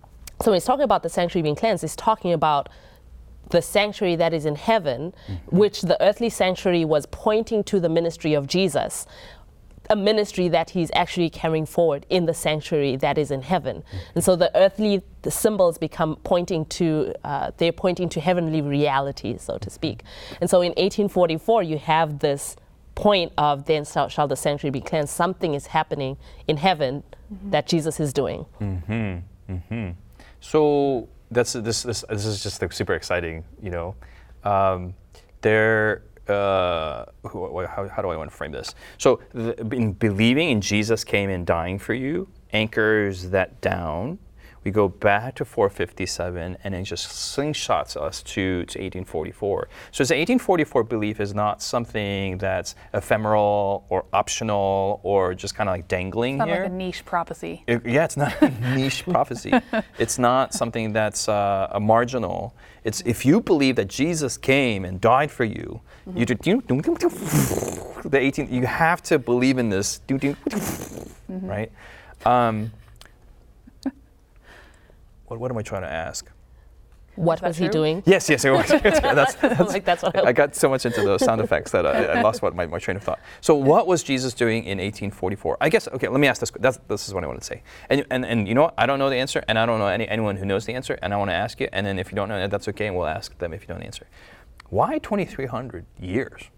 so 0.41 0.51
when 0.51 0.55
he's 0.55 0.65
talking 0.65 0.83
about 0.83 1.03
the 1.03 1.09
sanctuary 1.09 1.43
being 1.43 1.55
cleansed, 1.55 1.81
he's 1.81 1.95
talking 1.95 2.31
about 2.33 2.69
the 3.49 3.61
sanctuary 3.61 4.15
that 4.15 4.33
is 4.33 4.45
in 4.45 4.55
heaven, 4.55 5.13
mm-hmm. 5.27 5.57
which 5.57 5.81
the 5.81 6.01
earthly 6.01 6.29
sanctuary 6.29 6.85
was 6.85 7.05
pointing 7.07 7.63
to 7.65 7.79
the 7.79 7.89
ministry 7.89 8.33
of 8.33 8.47
Jesus, 8.47 9.05
a 9.89 9.95
ministry 9.95 10.47
that 10.49 10.69
he's 10.69 10.91
actually 10.93 11.29
carrying 11.29 11.65
forward 11.65 12.05
in 12.09 12.25
the 12.25 12.33
sanctuary 12.33 12.95
that 12.95 13.17
is 13.17 13.31
in 13.31 13.41
heaven. 13.41 13.77
Mm-hmm. 13.77 13.97
And 14.15 14.23
so 14.23 14.35
the 14.35 14.55
earthly 14.55 15.01
the 15.23 15.31
symbols 15.31 15.77
become 15.77 16.15
pointing 16.23 16.65
to, 16.65 17.13
uh, 17.23 17.51
they're 17.57 17.71
pointing 17.71 18.07
to 18.09 18.21
heavenly 18.21 18.61
realities, 18.61 19.41
so 19.41 19.57
to 19.57 19.69
speak. 19.69 20.03
Mm-hmm. 20.03 20.35
And 20.41 20.49
so 20.49 20.61
in 20.61 20.69
1844, 20.69 21.63
you 21.63 21.77
have 21.79 22.19
this 22.19 22.55
point 22.95 23.33
of 23.37 23.65
then 23.65 23.83
shall, 23.83 24.09
shall 24.09 24.27
the 24.27 24.35
sanctuary 24.35 24.71
be 24.71 24.81
cleansed. 24.81 25.11
Something 25.13 25.53
is 25.53 25.67
happening 25.67 26.17
in 26.47 26.57
heaven 26.57 27.03
that 27.45 27.65
Jesus 27.67 27.99
is 27.99 28.13
doing. 28.13 28.45
So 30.39 31.09
that's 31.31 31.53
this 31.53 31.83
this 31.83 32.03
this 32.09 32.25
is 32.25 32.41
just 32.43 32.61
like 32.61 32.73
super 32.73 32.93
exciting, 32.93 33.43
you 33.61 33.71
know. 33.71 33.95
Um, 34.43 34.93
there, 35.41 36.03
uh, 36.27 37.05
how, 37.23 37.89
how 37.93 38.01
do 38.01 38.09
I 38.09 38.17
want 38.17 38.29
to 38.29 38.35
frame 38.35 38.51
this? 38.51 38.75
So, 38.97 39.21
the, 39.33 39.55
in 39.73 39.93
believing 39.93 40.49
in 40.49 40.61
Jesus 40.61 41.03
came 41.03 41.29
and 41.29 41.45
dying 41.45 41.79
for 41.79 41.93
you 41.93 42.27
anchors 42.51 43.29
that 43.29 43.61
down. 43.61 44.19
We 44.69 44.73
go 44.73 44.87
back 44.87 45.33
to 45.37 45.45
457 45.45 46.57
and 46.63 46.75
it 46.75 46.83
just 46.83 47.07
slingshots 47.07 47.97
us 47.97 48.21
to, 48.21 48.65
to 48.67 48.77
1844. 48.77 49.67
So, 49.91 50.03
the 50.03 50.13
1844 50.13 50.83
belief 50.83 51.19
is 51.19 51.33
not 51.33 51.63
something 51.63 52.37
that's 52.37 52.75
ephemeral 52.93 53.87
or 53.89 54.05
optional 54.13 54.99
or 55.01 55.33
just 55.33 55.55
kind 55.55 55.67
of 55.69 55.73
like 55.73 55.87
dangling 55.87 56.37
Not 56.37 56.49
here. 56.49 56.61
like 56.61 56.71
a 56.71 56.75
niche 56.75 57.03
prophecy. 57.03 57.63
It- 57.65 57.83
yeah, 57.83 58.03
it's 58.05 58.15
not 58.15 58.39
a 58.43 58.49
niche 58.75 59.05
prophecy. 59.05 59.51
It's 59.97 60.19
not 60.19 60.53
something 60.53 60.93
that's 60.93 61.27
uh, 61.27 61.69
a 61.71 61.79
marginal. 61.79 62.53
It's 62.83 63.01
if 63.07 63.25
you 63.25 63.41
believe 63.41 63.75
that 63.77 63.87
Jesus 63.87 64.37
came 64.37 64.85
and 64.85 65.01
died 65.01 65.31
for 65.31 65.45
you, 65.45 65.81
you 66.13 66.27
do, 66.27 66.35
you 66.45 66.61
the 68.05 68.19
18. 68.19 68.53
You 68.53 68.67
have 68.67 69.01
to 69.03 69.17
believe 69.17 69.57
in 69.57 69.69
this, 69.69 69.99
right? 71.27 71.71
Um, 72.25 72.71
what, 75.29 75.39
what 75.39 75.51
am 75.51 75.57
I 75.57 75.61
trying 75.61 75.83
to 75.83 75.91
ask? 75.91 76.29
What 77.15 77.41
that 77.41 77.47
was 77.47 77.57
he 77.57 77.67
doing? 77.67 78.01
Yes, 78.05 78.29
yes, 78.29 78.45
it 78.45 78.51
was. 78.51 78.67
that's, 78.69 79.35
I'm 79.43 79.67
like, 79.67 79.83
that's 79.83 80.03
what 80.03 80.15
I, 80.17 80.29
I 80.29 80.31
got 80.31 80.55
so 80.55 80.69
much 80.69 80.85
into 80.85 81.01
those 81.01 81.23
sound 81.23 81.41
effects 81.41 81.71
that 81.71 81.85
I, 81.85 82.05
I 82.05 82.21
lost 82.21 82.41
what 82.41 82.55
my, 82.55 82.65
my 82.65 82.79
train 82.79 82.95
of 82.95 83.03
thought. 83.03 83.19
So, 83.41 83.55
what 83.55 83.87
was 83.87 84.03
Jesus 84.03 84.33
doing 84.33 84.63
in 84.63 84.77
1844? 84.77 85.57
I 85.59 85.67
guess. 85.67 85.87
Okay, 85.89 86.07
let 86.07 86.19
me 86.19 86.27
ask 86.27 86.39
this. 86.39 86.51
That's, 86.59 86.79
this 86.87 87.07
is 87.07 87.13
what 87.13 87.25
I 87.25 87.27
want 87.27 87.39
to 87.39 87.45
say. 87.45 87.61
And, 87.89 88.05
and 88.09 88.25
and 88.25 88.47
you 88.47 88.55
know 88.55 88.63
what? 88.63 88.73
I 88.77 88.85
don't 88.85 88.99
know 88.99 89.09
the 89.09 89.17
answer, 89.17 89.43
and 89.49 89.59
I 89.59 89.65
don't 89.65 89.79
know 89.79 89.87
any, 89.87 90.07
anyone 90.07 90.37
who 90.37 90.45
knows 90.45 90.65
the 90.65 90.73
answer, 90.73 90.97
and 91.01 91.13
I 91.13 91.17
want 91.17 91.29
to 91.29 91.35
ask 91.35 91.59
you. 91.59 91.67
And 91.73 91.85
then 91.85 91.99
if 91.99 92.09
you 92.09 92.15
don't 92.15 92.29
know, 92.29 92.37
it, 92.37 92.49
that's 92.49 92.69
okay, 92.69 92.87
and 92.87 92.95
we'll 92.95 93.07
ask 93.07 93.37
them 93.37 93.53
if 93.53 93.61
you 93.63 93.67
don't 93.67 93.83
answer. 93.83 94.07
Why 94.69 94.99
2,300 94.99 95.85
years? 95.99 96.49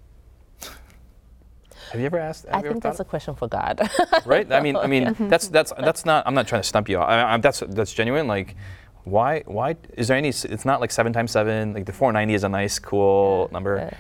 Have 1.92 2.00
you 2.00 2.06
ever 2.06 2.18
asked? 2.20 2.46
I 2.52 2.62
think 2.62 2.82
that's 2.82 3.02
a 3.02 3.06
question 3.06 3.36
for 3.36 3.48
God. 3.48 3.82
right? 4.26 4.50
I 4.52 4.62
mean, 4.62 4.78
I 4.78 4.88
mean, 4.88 5.14
that's 5.30 5.50
that's 5.50 5.74
that's 5.78 6.06
not. 6.06 6.26
I'm 6.26 6.34
not 6.34 6.48
trying 6.48 6.62
to 6.62 6.68
stump 6.68 6.88
you. 6.88 7.00
I, 7.00 7.34
I, 7.34 7.38
that's 7.38 7.62
that's 7.68 7.94
genuine. 7.94 8.28
Like, 8.28 8.56
why 9.04 9.44
why 9.46 9.76
is 9.98 10.08
there 10.08 10.18
any? 10.18 10.30
It's 10.30 10.66
not 10.66 10.80
like 10.80 10.92
seven 10.92 11.12
times 11.12 11.32
seven. 11.32 11.74
Like 11.74 11.86
the 11.86 11.94
490 11.94 12.34
is 12.34 12.44
a 12.44 12.50
nice, 12.50 12.80
cool 12.80 13.50
number. 13.52 13.76
Yeah. 13.78 13.98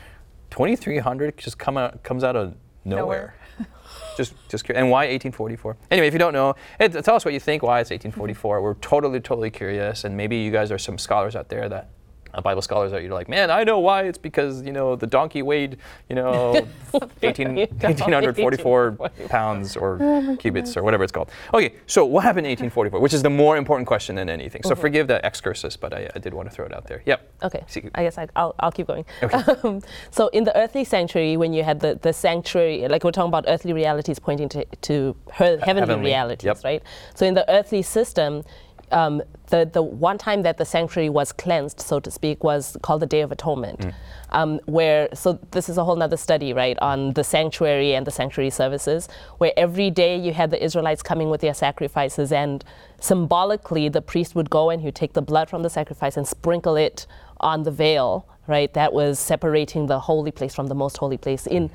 2300 0.51 1.37
just 1.37 1.57
come 1.57 1.77
out 1.77 2.03
comes 2.03 2.23
out 2.23 2.35
of 2.35 2.55
nowhere. 2.85 3.35
Nowhere. 3.59 3.67
just 4.17 4.33
just 4.47 4.65
cur- 4.65 4.73
and 4.73 4.89
why 4.89 5.07
1844? 5.07 5.77
Anyway, 5.89 6.07
if 6.07 6.13
you 6.13 6.19
don't 6.19 6.33
know, 6.33 6.55
eh, 6.79 6.87
tell 6.87 7.15
us 7.15 7.25
what 7.25 7.33
you 7.33 7.39
think. 7.39 7.61
Why 7.61 7.81
it's 7.81 7.89
1844? 7.89 8.61
We're 8.61 8.73
totally 8.75 9.19
totally 9.19 9.49
curious, 9.49 10.05
and 10.05 10.15
maybe 10.15 10.37
you 10.37 10.51
guys 10.51 10.71
are 10.71 10.77
some 10.77 10.97
scholars 10.97 11.35
out 11.35 11.49
there 11.49 11.67
that. 11.69 11.89
Uh, 12.33 12.41
Bible 12.41 12.61
scholars 12.61 12.91
that 12.91 13.03
you're 13.03 13.13
like, 13.13 13.27
man, 13.27 13.51
I 13.51 13.63
know 13.63 13.79
why. 13.79 14.03
It's 14.03 14.17
because 14.17 14.61
you 14.63 14.71
know 14.71 14.95
the 14.95 15.07
donkey 15.07 15.41
weighed, 15.41 15.77
you 16.09 16.15
know, 16.15 16.67
18, 17.21 17.55
1844 17.55 19.09
pounds 19.27 19.75
or 19.75 20.35
cubits 20.39 20.77
or 20.77 20.83
whatever 20.83 21.03
it's 21.03 21.11
called. 21.11 21.29
Okay, 21.53 21.73
so 21.87 22.05
what 22.05 22.23
happened 22.23 22.45
in 22.45 22.51
1844, 22.51 22.99
which 22.99 23.13
is 23.13 23.21
the 23.21 23.29
more 23.29 23.57
important 23.57 23.87
question 23.87 24.15
than 24.15 24.29
anything. 24.29 24.63
So 24.63 24.75
forgive 24.75 25.07
the 25.07 25.23
excursus, 25.25 25.75
but 25.75 25.93
I, 25.93 26.09
I 26.15 26.19
did 26.19 26.33
want 26.33 26.49
to 26.49 26.55
throw 26.55 26.65
it 26.65 26.73
out 26.73 26.87
there. 26.87 27.01
Yep. 27.05 27.33
Okay, 27.43 27.63
See- 27.67 27.89
I 27.95 28.03
guess 28.03 28.17
I, 28.17 28.27
I'll, 28.35 28.55
I'll 28.59 28.71
keep 28.71 28.87
going. 28.87 29.05
Okay. 29.21 29.37
Um, 29.63 29.81
so 30.09 30.27
in 30.29 30.43
the 30.43 30.55
earthly 30.57 30.83
sanctuary, 30.83 31.37
when 31.37 31.53
you 31.53 31.63
had 31.63 31.79
the, 31.79 31.99
the 32.01 32.13
sanctuary, 32.13 32.87
like 32.87 33.03
we're 33.03 33.11
talking 33.11 33.29
about 33.29 33.45
earthly 33.47 33.73
realities 33.73 34.19
pointing 34.19 34.49
to, 34.49 34.65
to 34.65 35.15
he- 35.37 35.43
heavenly, 35.43 35.79
heavenly, 35.79 36.05
realities, 36.05 36.45
yep. 36.45 36.63
right? 36.63 36.83
So 37.13 37.25
in 37.25 37.33
the 37.33 37.49
earthly 37.49 37.81
system, 37.81 38.43
um, 38.91 39.21
the, 39.47 39.69
the 39.71 39.81
one 39.81 40.17
time 40.17 40.41
that 40.43 40.57
the 40.57 40.65
sanctuary 40.65 41.09
was 41.09 41.31
cleansed, 41.31 41.81
so 41.81 41.99
to 41.99 42.09
speak, 42.09 42.43
was 42.43 42.77
called 42.81 43.01
the 43.01 43.05
Day 43.05 43.21
of 43.21 43.31
Atonement. 43.31 43.79
Mm. 43.79 43.93
Um, 44.33 44.59
where, 44.65 45.09
so 45.13 45.39
this 45.51 45.67
is 45.67 45.77
a 45.77 45.83
whole 45.83 45.97
nother 45.97 46.15
study, 46.15 46.53
right, 46.53 46.79
on 46.79 47.13
the 47.13 47.23
sanctuary 47.23 47.93
and 47.95 48.07
the 48.07 48.11
sanctuary 48.11 48.49
services, 48.49 49.09
where 49.39 49.51
every 49.57 49.89
day 49.89 50.17
you 50.17 50.33
had 50.33 50.51
the 50.51 50.63
Israelites 50.63 51.03
coming 51.03 51.29
with 51.29 51.41
their 51.41 51.53
sacrifices, 51.53 52.31
and 52.31 52.63
symbolically 52.99 53.89
the 53.89 54.01
priest 54.01 54.33
would 54.35 54.49
go 54.49 54.69
and 54.69 54.81
he'd 54.81 54.95
take 54.95 55.13
the 55.13 55.21
blood 55.21 55.49
from 55.49 55.63
the 55.63 55.69
sacrifice 55.69 56.15
and 56.15 56.25
sprinkle 56.27 56.77
it 56.77 57.05
on 57.41 57.63
the 57.63 57.71
veil, 57.71 58.25
right? 58.47 58.73
That 58.73 58.93
was 58.93 59.19
separating 59.19 59.87
the 59.87 59.99
holy 59.99 60.31
place 60.31 60.55
from 60.55 60.67
the 60.67 60.75
most 60.75 60.97
holy 60.97 61.17
place 61.17 61.45
in 61.45 61.69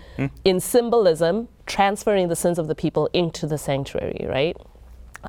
in 0.45 0.61
symbolism, 0.61 1.49
transferring 1.67 2.29
the 2.29 2.37
sins 2.37 2.59
of 2.59 2.69
the 2.69 2.75
people 2.75 3.11
into 3.13 3.47
the 3.47 3.59
sanctuary, 3.59 4.27
right? 4.29 4.57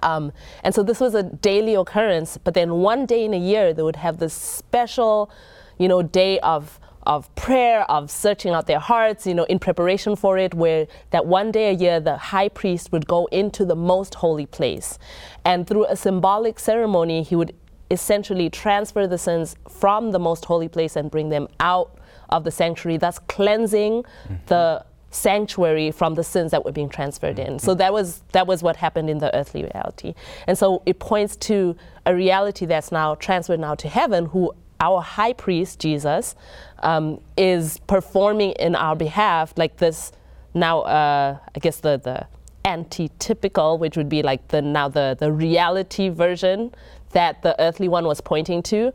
Um, 0.04 0.32
and 0.63 0.73
so 0.76 0.84
this 0.84 1.00
was 1.00 1.15
a 1.15 1.23
daily 1.23 1.76
occurrence, 1.76 2.38
but 2.38 2.54
then 2.54 2.76
one 2.76 3.06
day 3.06 3.26
in 3.26 3.34
a 3.34 3.39
year 3.39 3.73
they 3.73 3.84
would 3.84 3.95
have 3.95 4.17
this 4.17 4.34
special, 4.34 5.32
you 5.78 5.88
know, 5.88 6.02
day 6.02 6.39
of 6.39 6.80
of 7.08 7.34
prayer, 7.36 7.89
of 7.89 8.12
searching 8.12 8.52
out 8.52 8.67
their 8.67 8.80
hearts, 8.80 9.26
you 9.26 9.34
know, 9.34 9.45
in 9.45 9.58
preparation 9.58 10.13
for 10.13 10.38
it, 10.38 10.54
where 10.54 10.88
that 11.12 11.26
one 11.26 11.52
day 11.52 11.69
a 11.69 11.71
year 11.71 12.02
the 12.02 12.17
high 12.17 12.50
priest 12.50 12.91
would 12.91 13.08
go 13.08 13.28
into 13.28 13.63
the 13.63 13.76
most 13.76 14.15
holy 14.15 14.45
place. 14.45 15.00
And 15.45 15.65
through 15.65 15.86
a 15.86 15.95
symbolic 15.95 16.60
ceremony, 16.60 17.23
he 17.23 17.36
would 17.38 17.56
essentially 17.89 18.50
transfer 18.50 19.08
the 19.08 19.17
sins 19.17 19.56
from 19.69 20.12
the 20.12 20.19
most 20.19 20.43
holy 20.43 20.67
place 20.67 20.97
and 20.97 21.10
bring 21.10 21.30
them 21.30 21.47
out 21.62 21.97
of 22.30 22.43
the 22.43 22.52
sanctuary, 22.52 22.97
thus 22.97 23.19
cleansing 23.19 24.04
the 24.47 24.86
sanctuary 25.10 25.91
from 25.91 26.15
the 26.15 26.24
sins 26.24 26.52
that 26.52 26.65
were 26.65 26.72
being 26.72 26.89
transferred 26.89 27.39
in. 27.39 27.60
So 27.60 27.74
that 27.76 27.93
was 27.93 28.24
that 28.34 28.48
was 28.48 28.62
what 28.62 28.76
happened 28.76 29.10
in 29.10 29.20
the 29.20 29.34
earthly 29.36 29.63
reality. 29.63 30.13
And 30.48 30.58
so 30.58 30.84
it 30.86 31.00
points 31.00 31.36
to 31.38 31.76
a 32.06 32.13
reality 32.13 32.65
that's 32.65 32.91
now 32.91 33.15
transferred 33.15 33.60
now 33.60 33.76
to 33.76 33.88
heaven, 33.88 34.26
who 34.28 34.54
our 34.80 35.02
high 35.02 35.34
priest 35.34 35.80
Jesus 35.80 36.36
um, 36.84 37.20
is 37.38 37.80
performing 37.88 38.52
in 38.52 38.76
our 38.76 38.96
behalf, 38.96 39.54
like 39.58 39.78
this 39.78 40.12
now. 40.54 40.82
Uh, 40.82 41.38
I 41.56 41.60
guess 41.60 41.78
the 41.78 41.98
the 41.98 42.28
anti-typical, 42.65 43.78
which 43.78 43.96
would 43.96 44.10
be 44.10 44.22
like 44.22 44.50
the 44.50 44.62
now 44.62 44.89
the 44.89 45.15
the 45.17 45.32
reality 45.32 46.10
version 46.10 46.74
that 47.12 47.41
the 47.41 47.60
earthly 47.62 47.88
one 47.88 48.06
was 48.06 48.20
pointing 48.20 48.62
to 48.62 48.91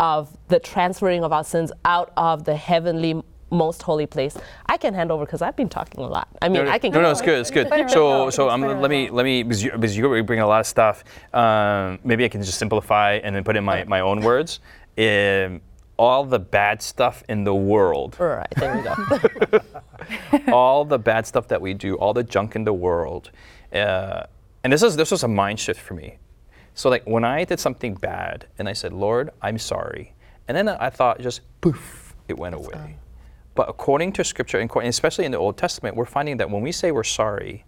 of 0.00 0.36
the 0.48 0.58
transferring 0.58 1.22
of 1.22 1.32
our 1.32 1.44
sins 1.44 1.70
out 1.84 2.12
of 2.16 2.44
the 2.44 2.56
heavenly 2.56 3.22
most 3.52 3.82
holy 3.82 4.06
place. 4.06 4.36
I 4.66 4.76
can 4.76 4.94
hand 4.94 5.12
over 5.12 5.24
because 5.24 5.42
I've 5.42 5.56
been 5.56 5.68
talking 5.68 6.02
a 6.02 6.08
lot. 6.08 6.28
I 6.40 6.48
mean, 6.48 6.64
no, 6.64 6.70
I 6.70 6.78
can. 6.78 6.92
no, 6.92 7.00
no, 7.00 7.10
it's 7.10 7.22
good, 7.22 7.38
it's 7.38 7.50
good. 7.50 7.68
So, 7.90 8.30
so 8.30 8.50
um, 8.50 8.64
Explain 8.64 8.80
let 8.82 8.90
me, 8.90 9.10
let 9.10 9.24
me, 9.24 9.42
because 9.42 9.62
you, 9.62 9.70
because 9.72 9.96
you 9.96 10.22
bring 10.24 10.40
a 10.40 10.46
lot 10.46 10.60
of 10.60 10.66
stuff. 10.66 11.04
Um, 11.32 11.98
maybe 12.02 12.24
I 12.24 12.28
can 12.28 12.42
just 12.42 12.58
simplify 12.58 13.20
and 13.22 13.36
then 13.36 13.44
put 13.44 13.56
in 13.56 13.64
my, 13.64 13.84
my 13.84 14.00
own 14.00 14.20
words. 14.20 14.60
Um, 14.98 15.60
all 16.02 16.24
the 16.24 16.38
bad 16.38 16.82
stuff 16.82 17.22
in 17.28 17.44
the 17.44 17.54
world, 17.54 18.16
All 18.18 18.26
right, 18.26 18.52
there 18.56 18.76
we 18.76 18.82
go. 18.82 19.60
all 20.52 20.84
the 20.84 20.98
bad 20.98 21.26
stuff 21.26 21.48
that 21.48 21.60
we 21.60 21.74
do, 21.74 21.94
all 21.96 22.12
the 22.12 22.24
junk 22.24 22.56
in 22.56 22.64
the 22.64 22.72
world, 22.72 23.30
uh, 23.72 24.24
and 24.64 24.72
this 24.72 24.82
is 24.82 24.96
this 24.96 25.10
was 25.10 25.22
a 25.22 25.28
mind 25.28 25.60
shift 25.60 25.80
for 25.80 25.94
me. 25.94 26.18
So 26.74 26.88
like 26.88 27.06
when 27.06 27.24
I 27.24 27.44
did 27.44 27.60
something 27.60 27.94
bad 27.94 28.46
and 28.58 28.68
I 28.68 28.72
said, 28.72 28.92
Lord, 28.92 29.30
I'm 29.42 29.58
sorry, 29.58 30.14
and 30.48 30.56
then 30.56 30.68
I 30.68 30.90
thought 30.90 31.20
just 31.20 31.42
poof, 31.60 32.14
it 32.26 32.38
went 32.38 32.54
away. 32.54 32.96
But 33.54 33.68
according 33.68 34.12
to 34.14 34.24
Scripture, 34.24 34.58
and 34.58 34.70
especially 34.88 35.24
in 35.24 35.32
the 35.32 35.38
Old 35.38 35.56
Testament, 35.58 35.96
we're 35.96 36.06
finding 36.06 36.38
that 36.38 36.50
when 36.50 36.62
we 36.62 36.72
say 36.72 36.90
we're 36.90 37.04
sorry, 37.04 37.64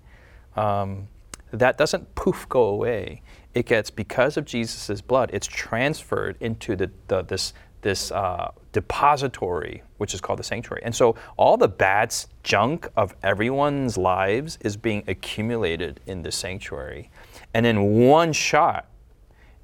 um, 0.57 1.09
that 1.53 1.77
doesn't 1.79 2.15
poof 2.15 2.47
go 2.49 2.65
away. 2.65 3.23
It 3.55 3.67
gets 3.67 3.91
because 3.91 4.37
of 4.37 4.45
Jesus' 4.45 5.01
blood, 5.01 5.31
it's 5.33 5.47
transferred 5.47 6.37
into 6.41 6.75
the, 6.75 6.91
the 7.09 7.23
this 7.23 7.53
this 7.83 8.11
uh, 8.13 8.51
depository, 8.73 9.83
which 9.99 10.15
is 10.15 10.21
called 10.21 10.39
the 10.39 10.43
sanctuary. 10.43 10.81
And 10.85 10.95
so 10.97 11.17
all 11.37 11.59
the 11.59 11.69
bad 11.69 12.15
junk 12.43 12.89
of 12.97 13.15
everyone's 13.23 13.99
lives 13.99 14.59
is 14.63 14.75
being 14.75 15.05
accumulated 15.07 16.01
in 16.07 16.23
the 16.23 16.33
sanctuary. 16.33 17.11
And 17.53 17.67
in 17.67 18.09
one 18.09 18.33
shot, 18.33 18.89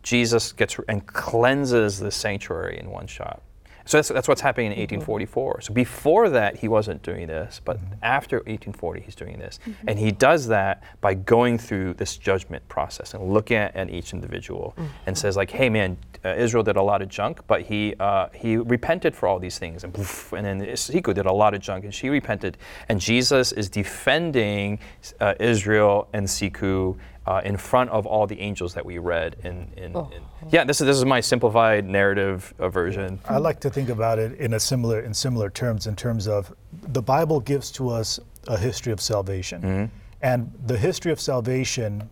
Jesus 0.03 0.53
gets 0.53 0.77
and 0.87 1.07
cleanses 1.07 1.99
the 1.99 2.11
sanctuary 2.11 2.79
in 2.79 2.91
one 2.91 3.07
shot. 3.07 3.43
So 3.91 3.99
that's, 3.99 4.09
that's 4.11 4.29
what's 4.29 4.41
happening 4.41 4.67
in 4.67 4.79
1844. 4.79 5.63
So 5.63 5.75
before 5.75 6.29
that, 6.31 6.55
he 6.55 6.69
wasn't 6.69 7.03
doing 7.03 7.27
this, 7.27 7.61
but 7.65 7.81
after 8.05 8.37
1840, 8.37 9.01
he's 9.01 9.17
doing 9.17 9.37
this. 9.37 9.59
And 9.89 9.99
he 9.99 10.13
does 10.13 10.47
that 10.47 10.85
by 11.01 11.15
going 11.15 11.59
through 11.59 11.95
this 11.95 12.17
judgment 12.17 12.69
process 12.69 13.15
and 13.15 13.33
looking 13.33 13.57
at, 13.57 13.75
at 13.75 13.91
each 13.91 14.13
individual 14.13 14.77
and 15.07 15.19
says, 15.19 15.37
like, 15.37 15.51
hey, 15.51 15.69
man, 15.69 15.97
uh, 16.25 16.37
Israel 16.37 16.63
did 16.63 16.77
a 16.77 16.83
lot 16.83 17.03
of 17.03 17.09
junk, 17.09 17.41
but 17.49 17.63
he, 17.63 17.97
uh, 17.99 18.29
he 18.33 18.59
repented 18.59 19.17
for 19.17 19.27
all 19.27 19.41
these 19.41 19.59
things. 19.59 19.83
And, 19.83 19.93
poof, 19.93 20.33
and 20.35 20.47
then 20.47 20.61
Siku 20.61 21.13
did 21.13 21.27
a 21.27 21.33
lot 21.33 21.53
of 21.53 21.61
junk, 21.61 21.83
and 21.83 21.93
she 21.93 22.11
repented. 22.11 22.59
And 22.89 23.01
Jesus 23.01 23.51
is 23.51 23.69
defending 23.69 24.79
uh, 25.19 25.35
Israel 25.41 26.07
and 26.13 26.29
Siku 26.29 26.97
uh, 27.31 27.41
in 27.45 27.57
front 27.57 27.89
of 27.91 28.07
all 28.07 28.27
the 28.27 28.41
angels 28.41 28.75
that 28.75 28.85
we 28.85 28.99
read 28.99 29.37
in, 29.45 29.71
in, 29.77 29.95
in 29.97 30.23
yeah 30.51 30.65
this 30.65 30.81
is 30.81 30.87
this 30.87 30.97
is 30.97 31.05
my 31.05 31.21
simplified 31.21 31.85
narrative 31.85 32.53
uh, 32.59 32.69
version 32.69 33.21
I 33.29 33.39
like 33.39 33.61
to 33.61 33.71
think 33.71 33.89
about 33.89 34.19
it 34.19 34.33
in 34.41 34.55
a 34.55 34.61
similar 34.61 35.01
in 35.01 35.15
similar 35.15 35.49
terms 35.49 35.87
in 35.87 35.95
terms 35.95 36.27
of 36.27 36.53
the 36.99 37.03
Bible 37.03 37.39
gives 37.39 37.71
to 37.73 37.89
us 37.89 38.19
a 38.49 38.59
history 38.59 38.93
of 38.93 39.01
salvation. 39.01 39.91
And 40.23 40.53
the 40.67 40.77
history 40.77 41.13
of 41.13 41.21
salvation 41.21 42.09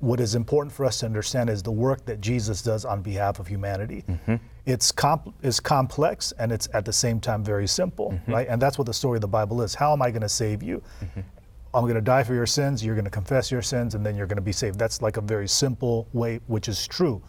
what 0.00 0.20
is 0.20 0.34
important 0.34 0.72
for 0.72 0.84
us 0.84 1.00
to 1.00 1.06
understand 1.06 1.50
is 1.50 1.60
the 1.62 1.72
work 1.72 2.04
that 2.04 2.20
Jesus 2.20 2.62
does 2.62 2.84
on 2.84 3.02
behalf 3.02 3.40
of 3.40 3.46
humanity. 3.48 4.04
It's 4.66 4.92
comp- 4.92 5.34
it's 5.42 5.60
complex 5.60 6.32
and 6.38 6.52
it's 6.52 6.68
at 6.74 6.84
the 6.84 6.92
same 6.92 7.20
time 7.20 7.42
very 7.42 7.66
simple, 7.66 8.08
right? 8.28 8.46
And 8.48 8.60
that's 8.62 8.76
what 8.78 8.86
the 8.86 8.94
story 8.94 9.16
of 9.16 9.22
the 9.22 9.28
Bible 9.28 9.62
is. 9.62 9.74
How 9.74 9.92
am 9.92 10.02
I 10.02 10.10
going 10.10 10.22
to 10.22 10.28
save 10.28 10.62
you? 10.62 10.82
I'm 11.74 11.82
going 11.82 11.96
to 11.96 12.00
die 12.00 12.24
for 12.24 12.34
your 12.34 12.46
sins, 12.46 12.84
you're 12.84 12.94
going 12.94 13.04
to 13.04 13.10
confess 13.10 13.50
your 13.50 13.60
sins, 13.62 13.94
and 13.94 14.04
then 14.04 14.16
you're 14.16 14.26
going 14.26 14.36
to 14.36 14.42
be 14.42 14.52
saved. 14.52 14.78
That's 14.78 15.02
like 15.02 15.18
a 15.18 15.20
very 15.20 15.46
simple 15.46 16.08
way, 16.12 16.40
which 16.46 16.66
is 16.68 16.86
true. 16.86 17.22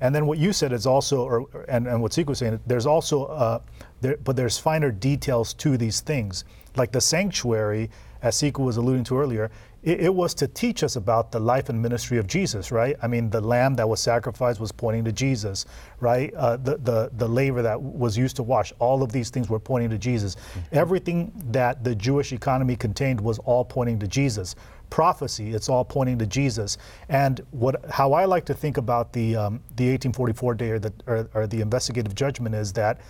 And 0.00 0.14
then 0.14 0.26
what 0.26 0.38
you 0.38 0.52
said 0.52 0.72
is 0.72 0.86
also, 0.86 1.22
or, 1.24 1.46
and, 1.68 1.86
and 1.86 2.02
what 2.02 2.12
Siku 2.12 2.28
was 2.28 2.38
saying, 2.38 2.60
there's 2.66 2.86
also, 2.86 3.24
uh, 3.24 3.60
there, 4.00 4.16
but 4.24 4.36
there's 4.36 4.58
finer 4.58 4.90
details 4.90 5.54
to 5.54 5.76
these 5.76 6.00
things. 6.00 6.44
Like 6.76 6.92
the 6.92 7.00
sanctuary, 7.00 7.90
as 8.22 8.36
Siku 8.36 8.64
was 8.64 8.76
alluding 8.76 9.04
to 9.04 9.18
earlier, 9.18 9.50
it, 9.82 10.00
it 10.00 10.14
was 10.14 10.34
to 10.34 10.48
teach 10.48 10.82
us 10.82 10.96
about 10.96 11.30
the 11.30 11.38
life 11.38 11.68
and 11.68 11.80
ministry 11.80 12.18
of 12.18 12.26
Jesus, 12.26 12.72
right? 12.72 12.96
I 13.02 13.06
mean, 13.06 13.30
the 13.30 13.40
lamb 13.40 13.74
that 13.76 13.88
was 13.88 14.00
sacrificed 14.00 14.60
was 14.60 14.72
pointing 14.72 15.04
to 15.04 15.12
Jesus, 15.12 15.66
right? 16.00 16.32
Uh, 16.34 16.56
the, 16.56 16.78
the, 16.78 17.10
the 17.16 17.28
laver 17.28 17.62
that 17.62 17.80
was 17.80 18.18
used 18.18 18.36
to 18.36 18.42
wash, 18.42 18.72
all 18.80 19.02
of 19.02 19.12
these 19.12 19.30
things 19.30 19.48
were 19.48 19.60
pointing 19.60 19.90
to 19.90 19.98
Jesus. 19.98 20.36
Everything 20.72 21.32
that 21.50 21.84
the 21.84 21.94
Jewish 21.94 22.32
economy 22.32 22.76
contained 22.76 23.20
was 23.20 23.38
all 23.40 23.64
pointing 23.64 23.98
to 24.00 24.08
Jesus. 24.08 24.56
Prophecy, 24.90 25.54
it's 25.54 25.68
all 25.68 25.84
pointing 25.84 26.18
to 26.18 26.26
Jesus. 26.26 26.78
And 27.08 27.40
what, 27.52 27.84
how 27.90 28.12
I 28.14 28.24
like 28.24 28.46
to 28.46 28.54
think 28.54 28.78
about 28.78 29.12
the, 29.12 29.36
um, 29.36 29.60
the 29.76 29.90
1844 29.90 30.54
day 30.54 30.70
or 30.70 30.78
the, 30.78 30.92
or, 31.06 31.28
or 31.34 31.46
the 31.46 31.60
investigative 31.60 32.14
judgment 32.14 32.54
is 32.54 32.72
that 32.72 33.00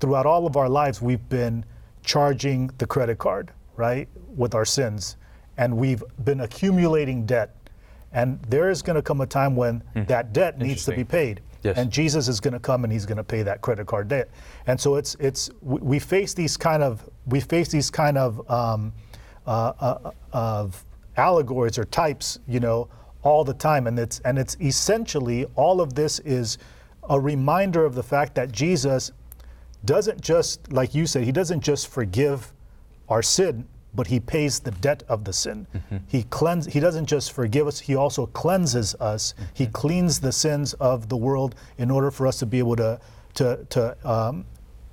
throughout 0.00 0.26
all 0.26 0.46
of 0.46 0.56
our 0.56 0.68
lives, 0.68 1.00
we've 1.00 1.28
been 1.28 1.64
charging 2.02 2.70
the 2.78 2.86
credit 2.86 3.18
card, 3.18 3.52
right, 3.76 4.08
with 4.34 4.54
our 4.54 4.64
sins. 4.64 5.16
And 5.56 5.76
we've 5.76 6.02
been 6.24 6.40
accumulating 6.40 7.26
debt. 7.26 7.54
And 8.12 8.40
there 8.48 8.70
is 8.70 8.82
going 8.82 8.96
to 8.96 9.02
come 9.02 9.20
a 9.20 9.26
time 9.26 9.56
when 9.56 9.82
that 9.94 10.32
debt 10.32 10.58
needs 10.58 10.84
to 10.84 10.94
be 10.94 11.04
paid. 11.04 11.40
Yes. 11.62 11.76
And 11.76 11.90
Jesus 11.90 12.28
is 12.28 12.38
going 12.38 12.54
to 12.54 12.60
come 12.60 12.84
and 12.84 12.92
he's 12.92 13.04
going 13.04 13.16
to 13.16 13.24
pay 13.24 13.42
that 13.42 13.60
credit 13.60 13.86
card 13.86 14.08
debt. 14.08 14.30
And 14.66 14.80
so 14.80 14.94
it's 14.94 15.16
it's 15.16 15.50
we, 15.60 15.80
we 15.80 15.98
face 15.98 16.32
these 16.32 16.56
kind 16.56 16.82
of 16.82 17.08
we 17.26 17.40
face 17.40 17.68
these 17.68 17.90
kind 17.90 18.16
of 18.16 18.48
um, 18.50 18.92
uh, 19.46 19.72
uh, 19.80 20.12
of 20.32 20.84
allegories 21.16 21.76
or 21.76 21.84
types, 21.84 22.38
you 22.46 22.60
know, 22.60 22.88
all 23.22 23.42
the 23.42 23.54
time. 23.54 23.88
And 23.88 23.98
it's 23.98 24.20
and 24.20 24.38
it's 24.38 24.56
essentially 24.60 25.44
all 25.56 25.80
of 25.80 25.94
this 25.94 26.20
is 26.20 26.58
a 27.08 27.18
reminder 27.18 27.84
of 27.84 27.94
the 27.94 28.02
fact 28.02 28.34
that 28.36 28.52
Jesus 28.52 29.10
doesn't 29.84 30.20
just 30.20 30.72
like 30.72 30.94
you 30.94 31.06
said 31.06 31.22
he 31.22 31.32
doesn't 31.32 31.60
just 31.60 31.86
forgive 31.88 32.52
our 33.08 33.22
sin 33.22 33.66
but 33.96 34.06
he 34.06 34.20
pays 34.20 34.60
the 34.60 34.70
debt 34.70 35.02
of 35.08 35.24
the 35.24 35.32
sin. 35.32 35.66
Mm-hmm. 35.74 35.96
He 36.06 36.22
cleanse 36.24 36.66
he 36.66 36.78
doesn't 36.78 37.06
just 37.06 37.32
forgive 37.32 37.66
us 37.66 37.80
he 37.80 37.96
also 37.96 38.26
cleanses 38.26 38.94
us. 38.96 39.34
He 39.54 39.64
mm-hmm. 39.64 39.72
cleans 39.72 40.20
the 40.20 40.32
sins 40.32 40.74
of 40.74 41.08
the 41.08 41.16
world 41.16 41.54
in 41.78 41.90
order 41.90 42.10
for 42.10 42.26
us 42.26 42.38
to 42.40 42.46
be 42.46 42.58
able 42.58 42.76
to 42.76 43.00
to 43.34 43.66
to 43.70 44.08
um, 44.08 44.44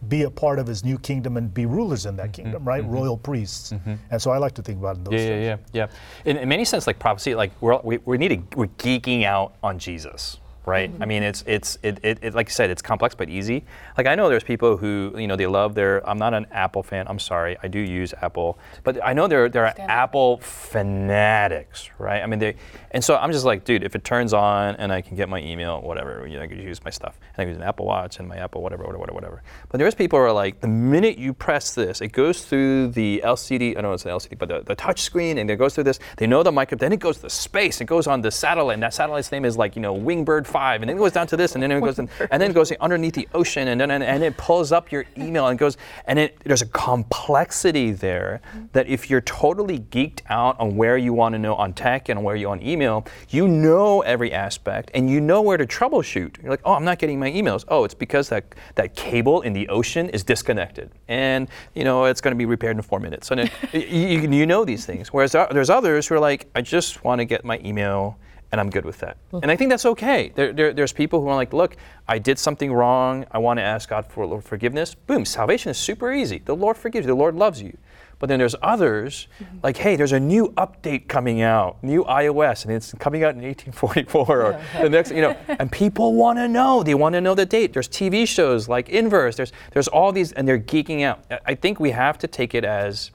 be 0.07 0.23
a 0.23 0.29
part 0.29 0.59
of 0.59 0.67
his 0.67 0.83
new 0.83 0.97
kingdom 0.97 1.37
and 1.37 1.53
be 1.53 1.65
rulers 1.65 2.05
in 2.05 2.15
that 2.15 2.31
mm-hmm. 2.31 2.43
kingdom 2.43 2.65
right? 2.65 2.83
Royal 2.85 3.17
priests. 3.17 3.73
And 4.11 4.21
so 4.21 4.31
i 4.31 4.37
like 4.37 4.53
to 4.55 4.61
think 4.61 4.79
about 4.79 4.95
it 4.95 4.99
in 4.99 5.03
those 5.03 5.13
yeah, 5.13 5.27
yeah, 5.27 5.41
yeah, 5.41 5.57
yeah. 5.73 5.87
In, 6.25 6.37
in 6.37 6.49
many 6.49 6.65
sense, 6.65 6.87
like 6.87 6.99
prophecy, 6.99 7.35
like 7.35 7.51
we're 7.61 7.79
we, 7.83 7.97
we 7.99 8.17
need 8.17 8.29
to, 8.29 8.57
we're 8.57 8.67
geeking 8.67 9.23
out 9.25 9.55
on 9.61 9.79
Jesus, 9.79 10.39
right? 10.65 10.91
Mm-hmm. 10.91 11.03
I 11.03 11.05
mean, 11.05 11.23
it's 11.23 11.43
it's 11.45 11.77
it, 11.83 11.99
it, 12.03 12.19
it 12.21 12.33
like 12.33 12.47
you 12.47 12.53
said, 12.53 12.69
it's 12.69 12.81
complex 12.81 13.15
but 13.15 13.29
easy. 13.29 13.65
Like 13.97 14.07
I 14.07 14.15
know 14.15 14.29
there's 14.29 14.43
people 14.43 14.77
who 14.77 15.13
you 15.17 15.27
know 15.27 15.35
they 15.35 15.47
love 15.47 15.75
their. 15.75 16.07
I'm 16.07 16.17
not 16.17 16.33
an 16.33 16.45
Apple 16.51 16.83
fan. 16.83 17.05
I'm 17.07 17.19
sorry, 17.19 17.57
I 17.63 17.67
do 17.67 17.79
use 17.79 18.13
Apple, 18.21 18.57
but 18.83 19.03
I 19.03 19.13
know 19.13 19.27
there 19.27 19.49
there 19.49 19.65
are 19.65 19.73
Apple 19.77 20.37
fanatics, 20.37 21.89
right? 21.99 22.21
I 22.21 22.25
mean 22.25 22.39
they, 22.39 22.55
and 22.91 23.03
so 23.03 23.15
I'm 23.15 23.31
just 23.31 23.45
like, 23.45 23.63
dude, 23.63 23.83
if 23.83 23.95
it 23.95 24.03
turns 24.03 24.33
on 24.33 24.75
and 24.75 24.91
I 24.91 25.01
can 25.01 25.15
get 25.15 25.29
my 25.29 25.39
email, 25.39 25.81
whatever, 25.81 26.27
you 26.27 26.37
know, 26.37 26.43
I 26.43 26.47
could 26.47 26.57
use 26.57 26.83
my 26.83 26.91
stuff, 26.91 27.17
and 27.19 27.39
I 27.39 27.43
can 27.43 27.49
use 27.49 27.57
an 27.57 27.63
Apple 27.63 27.85
Watch 27.85 28.19
and 28.19 28.27
my 28.27 28.37
Apple 28.37 28.61
whatever, 28.61 28.83
whatever, 28.83 28.99
whatever, 28.99 29.15
whatever. 29.15 29.43
But 29.69 29.77
there's 29.77 29.95
people 29.95 30.19
who 30.19 30.25
are 30.25 30.31
like, 30.31 30.61
the 30.61 30.67
minute 30.67 31.17
you 31.17 31.33
press 31.33 31.75
this, 31.75 32.01
it 32.01 32.11
goes 32.11 32.45
through 32.45 32.89
the 32.89 33.21
LCD. 33.23 33.71
I 33.71 33.73
don't 33.73 33.83
know 33.83 33.93
it's 33.93 34.05
an 34.05 34.11
LCD, 34.11 34.37
but 34.37 34.49
the, 34.49 34.61
the 34.61 34.75
touch 34.75 35.01
screen, 35.01 35.37
and 35.37 35.49
it 35.49 35.57
goes 35.57 35.75
through 35.75 35.85
this. 35.85 35.99
They 36.17 36.27
know 36.27 36.43
the 36.43 36.51
micro. 36.51 36.77
Then 36.77 36.93
it 36.93 36.99
goes 36.99 37.17
to 37.17 37.23
the 37.23 37.29
space. 37.29 37.81
It 37.81 37.85
goes 37.85 38.07
on 38.07 38.21
the 38.21 38.31
satellite, 38.31 38.75
and 38.75 38.83
that 38.83 38.93
satellite's 38.93 39.31
name 39.31 39.45
is 39.45 39.57
like 39.57 39.75
you 39.75 39.81
know 39.81 39.93
Wingbird 39.93 40.47
Five, 40.53 40.83
and 40.83 40.89
then 40.89 40.97
it 40.97 40.99
goes 40.99 41.11
down 41.11 41.25
to 41.27 41.35
this, 41.35 41.55
and 41.55 41.63
then 41.63 41.71
it 41.71 41.81
goes, 41.81 41.97
in, 41.97 42.07
and 42.29 42.39
then 42.39 42.51
it 42.51 42.53
goes 42.53 42.71
underneath 42.73 43.15
the 43.15 43.27
ocean, 43.33 43.69
and 43.69 43.81
then 43.81 43.89
and, 43.89 44.03
and 44.03 44.23
it 44.23 44.37
pulls 44.37 44.71
up 44.71 44.91
your 44.91 45.03
email 45.17 45.47
and 45.47 45.57
goes, 45.57 45.77
and 46.05 46.19
it 46.19 46.37
there's 46.45 46.61
a 46.61 46.67
complexity 46.67 47.91
there 47.91 48.39
that 48.73 48.87
if 48.87 49.09
you're 49.09 49.21
totally 49.21 49.79
geeked 49.79 50.21
out 50.29 50.59
on 50.59 50.75
where 50.75 50.95
you 50.95 51.11
want 51.11 51.33
to 51.33 51.39
know 51.39 51.55
on 51.55 51.73
tech 51.73 52.09
and 52.09 52.23
where 52.23 52.35
you 52.35 52.47
on 52.49 52.61
email, 52.61 53.03
you 53.29 53.47
know 53.47 54.01
every 54.01 54.31
aspect, 54.31 54.91
and 54.93 55.09
you 55.09 55.19
know 55.19 55.41
where 55.41 55.57
to 55.57 55.65
troubleshoot. 55.65 56.39
You're 56.41 56.51
like, 56.51 56.61
oh, 56.65 56.73
I'm 56.73 56.85
not 56.85 56.99
getting 56.99 57.19
my 57.19 57.31
emails. 57.31 57.65
Oh, 57.67 57.83
it's 57.83 57.95
because 57.95 58.29
that 58.29 58.53
that 58.75 58.95
cable 58.95 59.41
in 59.41 59.53
the 59.53 59.67
ocean 59.69 60.07
is 60.09 60.23
disconnected, 60.23 60.91
and 61.07 61.49
you 61.73 61.83
know 61.83 62.05
it's 62.05 62.21
going 62.21 62.33
to 62.33 62.37
be 62.37 62.45
repaired 62.45 62.75
in 62.75 62.83
four 62.83 62.99
minutes. 62.99 63.31
And 63.31 63.49
you 63.73 64.19
you 64.19 64.45
know 64.45 64.63
these 64.63 64.85
things. 64.85 65.11
Whereas 65.11 65.31
there's 65.31 65.71
others 65.71 66.07
who 66.07 66.15
are 66.15 66.19
like, 66.19 66.47
I 66.53 66.61
just 66.61 67.03
want 67.03 67.19
to 67.19 67.25
get 67.25 67.43
my 67.43 67.59
email 67.65 68.19
and 68.53 68.61
I'm 68.61 68.69
good 68.69 68.85
with 68.85 68.99
that. 68.99 69.17
Mm-hmm. 69.29 69.39
And 69.41 69.51
I 69.51 69.55
think 69.55 69.71
that's 69.71 69.85
okay. 69.87 70.31
There, 70.35 70.53
there, 70.53 70.73
there's 70.73 70.93
people 70.93 71.19
who 71.19 71.27
are 71.27 71.35
like, 71.35 71.53
look, 71.53 71.75
I 72.07 72.19
did 72.19 72.37
something 72.37 72.71
wrong. 72.71 73.25
I 73.31 73.39
want 73.39 73.57
to 73.57 73.63
ask 73.63 73.89
God 73.89 74.05
for 74.05 74.41
forgiveness. 74.41 74.93
Boom, 74.93 75.25
salvation 75.25 75.71
is 75.71 75.77
super 75.79 76.13
easy. 76.13 76.37
The 76.37 76.55
Lord 76.55 76.77
forgives 76.77 77.07
you. 77.07 77.13
The 77.13 77.19
Lord 77.19 77.33
loves 77.33 77.63
you. 77.63 77.75
But 78.19 78.29
then 78.29 78.37
there's 78.37 78.55
others, 78.61 79.27
mm-hmm. 79.39 79.57
like, 79.63 79.77
hey, 79.77 79.95
there's 79.95 80.11
a 80.11 80.19
new 80.19 80.49
update 80.51 81.07
coming 81.07 81.41
out, 81.41 81.83
new 81.83 82.03
iOS, 82.03 82.63
and 82.63 82.73
it's 82.75 82.93
coming 82.99 83.23
out 83.23 83.33
in 83.33 83.41
1844 83.41 84.41
or 84.43 84.61
the 84.83 84.87
next, 84.87 85.11
you 85.11 85.21
know, 85.21 85.35
and 85.47 85.71
people 85.71 86.13
want 86.13 86.37
to 86.37 86.47
know. 86.47 86.83
They 86.83 86.93
want 86.93 87.13
to 87.13 87.21
know 87.21 87.33
the 87.33 87.47
date. 87.47 87.73
There's 87.73 87.89
TV 87.89 88.27
shows 88.27 88.69
like 88.69 88.87
Inverse. 88.87 89.35
There's, 89.35 89.51
there's 89.71 89.87
all 89.87 90.11
these, 90.11 90.31
and 90.31 90.47
they're 90.47 90.59
geeking 90.59 91.01
out. 91.01 91.25
I 91.47 91.55
think 91.55 91.79
we 91.79 91.89
have 91.89 92.19
to 92.19 92.27
take 92.27 92.53
it 92.53 92.63
as 92.63 93.09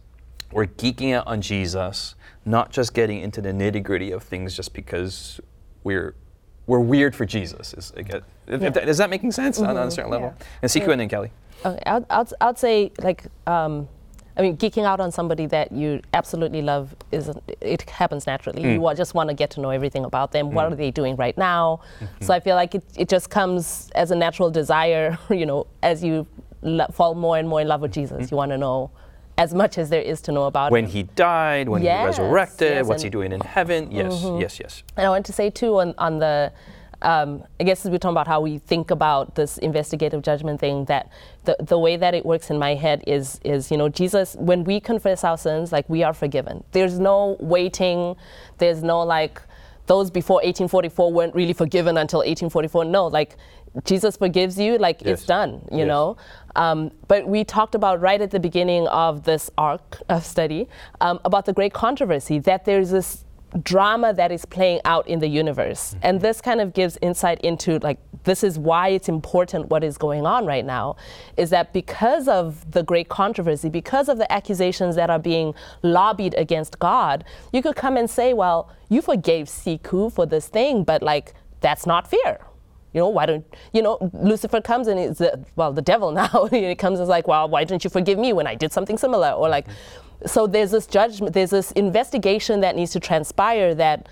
we're 0.51 0.66
geeking 0.66 1.14
out 1.14 1.29
on 1.29 1.40
Jesus, 1.42 2.16
not 2.49 2.71
just 2.71 2.95
getting 2.95 3.21
into 3.21 3.41
the 3.41 3.51
nitty 3.51 3.83
gritty 3.83 4.11
of 4.11 4.23
things 4.23 4.57
just 4.57 4.73
because 4.73 5.41
we're 5.85 6.15
we're 6.67 6.81
weird 6.81 7.17
for 7.17 7.25
Jesus. 7.25 7.73
Is, 7.75 7.93
like, 7.97 8.11
if- 8.11 8.23
if 8.63 8.75
that- 8.75 8.89
is 8.89 8.99
that 8.99 9.11
making 9.11 9.33
sense 9.33 9.59
on, 9.59 9.67
on 9.67 9.77
a 9.77 9.81
mm-hmm. 9.81 9.91
certain 9.91 10.11
level? 10.11 10.35
And 10.63 10.71
Siku 10.71 10.89
and 10.89 11.01
then 11.01 11.09
Kelly. 11.09 11.31
Okay, 11.65 11.83
I'd, 11.87 12.05
I'd, 12.11 12.33
I'd 12.41 12.59
say 12.59 12.93
like 13.03 13.25
um, 13.47 13.89
I 14.37 14.43
mean 14.43 14.57
geeking 14.57 14.85
out 14.85 15.01
on 15.01 15.11
somebody 15.11 15.47
that 15.47 15.73
you 15.73 16.01
absolutely 16.15 16.63
love 16.63 16.95
is 17.11 17.31
it 17.61 17.83
happens 17.91 18.27
naturally. 18.27 18.63
You 18.63 18.81
mm. 18.81 18.97
just 18.97 19.15
want 19.15 19.29
to 19.29 19.35
get 19.35 19.51
to 19.53 19.61
know 19.61 19.71
everything 19.71 20.05
about 20.05 20.33
them. 20.33 20.53
What 20.53 20.69
mm. 20.69 20.73
are 20.73 20.77
they 20.77 20.91
doing 20.91 21.17
right 21.17 21.37
now? 21.37 21.81
Mm-hmm. 22.01 22.25
So 22.25 22.35
I 22.35 22.41
feel 22.41 22.55
like 22.55 22.75
it, 22.75 22.85
it 22.97 23.09
just 23.09 23.29
comes 23.29 23.91
as 23.95 24.11
a 24.11 24.17
natural 24.17 24.51
desire. 24.51 25.19
You 25.31 25.47
know, 25.47 25.67
as 25.83 26.03
you 26.03 26.27
lo- 26.63 26.87
fall 26.93 27.15
more 27.15 27.39
and 27.39 27.49
more 27.49 27.61
in 27.61 27.69
love 27.69 27.81
with 27.81 27.93
Jesus, 27.93 28.17
mm-hmm. 28.17 28.35
you 28.35 28.37
want 28.37 28.51
to 28.53 28.59
know 28.59 28.91
as 29.38 29.55
much 29.55 29.79
as 29.79 29.88
there 29.88 30.03
is 30.03 30.20
to 30.22 30.33
know 30.33 30.44
about 30.44 30.66
it. 30.66 30.72
When 30.72 30.85
him. 30.85 30.90
he 30.90 31.03
died, 31.05 31.68
when 31.68 31.83
Yes, 31.83 32.16
he 32.16 32.22
resurrected, 32.22 32.72
yes, 32.72 32.87
what's 32.87 33.03
he 33.03 33.09
doing 33.09 33.33
in 33.33 33.40
heaven? 33.40 33.90
Yes, 33.90 34.22
yes, 34.38 34.61
yes. 34.61 34.83
And 34.96 35.07
I 35.07 35.11
want 35.11 35.24
to 35.27 35.33
say 35.33 35.48
too 35.48 35.79
on, 35.79 35.94
on 35.96 36.18
the, 36.18 36.53
um, 37.03 37.44
I 37.61 37.64
guess 37.64 37.87
as 37.87 37.90
we're 37.92 37.98
talking 37.98 38.16
about 38.16 38.27
how 38.27 38.40
we 38.40 38.59
think 38.59 38.90
about 38.90 39.37
this 39.37 39.57
investigative 39.59 40.22
judgment 40.22 40.59
thing. 40.59 40.85
That 40.87 41.11
the 41.44 41.57
the 41.61 41.79
way 41.79 41.96
that 41.96 42.12
it 42.12 42.27
works 42.27 42.51
in 42.51 42.59
my 42.59 42.74
head 42.74 43.05
is 43.07 43.38
is 43.44 43.70
you 43.70 43.77
know 43.77 43.88
Jesus 43.88 44.35
when 44.37 44.64
we 44.64 44.81
confess 44.81 45.22
our 45.22 45.38
sins, 45.38 45.70
like 45.70 45.88
we 45.88 46.03
are 46.03 46.12
forgiven. 46.12 46.64
There's 46.72 46.98
no 46.98 47.37
waiting. 47.38 48.16
There's 48.59 48.83
no 48.83 49.03
like. 49.03 49.40
Those 49.88 50.11
before 50.11 50.37
1844 50.37 51.12
weren't 51.12 51.35
really 51.35 51.53
forgiven 51.53 51.98
until 51.98 52.20
1844. 52.20 52.85
No, 52.85 53.07
like 53.07 53.37
Jesus 53.85 54.16
forgives 54.16 54.59
you, 54.59 54.79
like 54.79 55.03
Yes. 55.03 55.18
it's 55.18 55.27
done, 55.27 55.61
you 55.72 55.79
Yes. 55.79 55.88
know. 55.88 56.16
Um, 56.57 56.90
but 57.09 57.27
we 57.27 57.44
talked 57.44 57.74
about 57.74 58.01
right 58.01 58.20
at 58.20 58.31
the 58.31 58.40
beginning 58.40 58.87
of 58.88 59.24
this 59.24 59.51
arc 59.59 60.01
of 60.09 60.24
study 60.24 60.68
um, 61.01 61.18
about 61.24 61.44
the 61.46 61.53
great 61.53 61.72
controversy 61.72 62.38
that 62.40 62.64
there's 62.64 62.90
this 62.90 63.24
drama 63.63 64.13
that 64.13 64.31
is 64.31 64.45
playing 64.45 64.81
out 64.85 65.07
in 65.09 65.19
the 65.19 65.29
universe, 65.29 65.95
mm-hmm. 65.95 66.01
and 66.03 66.21
this 66.21 66.41
kind 66.41 66.61
of 66.61 66.75
gives 66.75 66.99
insight 67.03 67.41
into 67.41 67.79
like 67.79 67.99
this 68.25 68.45
is 68.45 68.59
why 68.59 68.89
it's 68.89 69.09
important 69.09 69.69
what 69.69 69.83
is 69.83 69.97
going 69.97 70.27
on 70.27 70.45
right 70.45 70.65
now, 70.65 70.97
is 71.37 71.51
that 71.51 71.73
because 71.73 72.29
of 72.29 72.71
the 72.73 72.83
great 72.83 73.09
controversy, 73.09 73.69
because 73.69 74.09
of 74.09 74.19
the 74.19 74.31
accusations 74.31 74.97
that 74.97 75.09
are 75.09 75.19
being 75.19 75.55
lobbied 75.83 76.35
against 76.35 76.79
God, 76.79 77.25
you 77.53 77.63
could 77.63 77.77
come 77.77 77.97
and 77.97 78.09
say, 78.09 78.35
well, 78.35 78.71
you 78.89 79.01
forgave 79.01 79.47
Siku 79.47 80.13
for 80.13 80.27
this 80.27 80.49
thing, 80.49 80.85
but 80.85 81.03
like 81.03 81.35
that's 81.61 81.87
not 81.87 82.09
fair. 82.09 82.41
You 82.93 83.01
know, 83.01 83.09
why 83.09 83.27
don't 83.27 83.47
you 83.73 83.83
know? 83.83 83.99
Lucifer 84.13 84.61
comes 84.61 84.89
and 84.89 84.99
is 84.99 85.19
the, 85.19 85.45
well, 85.57 85.73
the 85.73 85.83
devil 85.83 86.11
now. 86.23 86.49
he 86.51 86.75
comes 86.75 86.99
and 86.99 87.05
is 87.05 87.09
like, 87.09 87.29
well, 87.29 87.49
why 87.49 87.65
didn't 87.65 87.85
you 87.85 87.91
forgive 87.91 88.19
me 88.19 88.33
when 88.33 88.47
I 88.47 88.55
did 88.55 88.73
something 88.73 88.99
similar? 88.99 89.31
Or 89.31 89.49
like, 89.49 89.67
mm-hmm. 89.67 90.08
So 90.27 90.47
there's 90.47 90.71
this 90.71 90.87
judgment, 90.87 91.35
there's 91.35 91.51
this 91.51 91.73
investigation 91.73 92.61
that 92.61 92.77
needs 92.77 92.93
to 92.93 93.01
transpire 93.01 93.75
that 93.75 94.09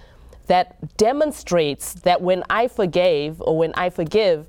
that 0.46 0.96
demonstrates 0.96 1.94
that 1.94 2.22
when 2.22 2.44
I 2.48 2.68
forgave 2.68 3.40
or 3.40 3.58
when 3.58 3.72
I 3.74 3.90
forgive, 3.90 4.46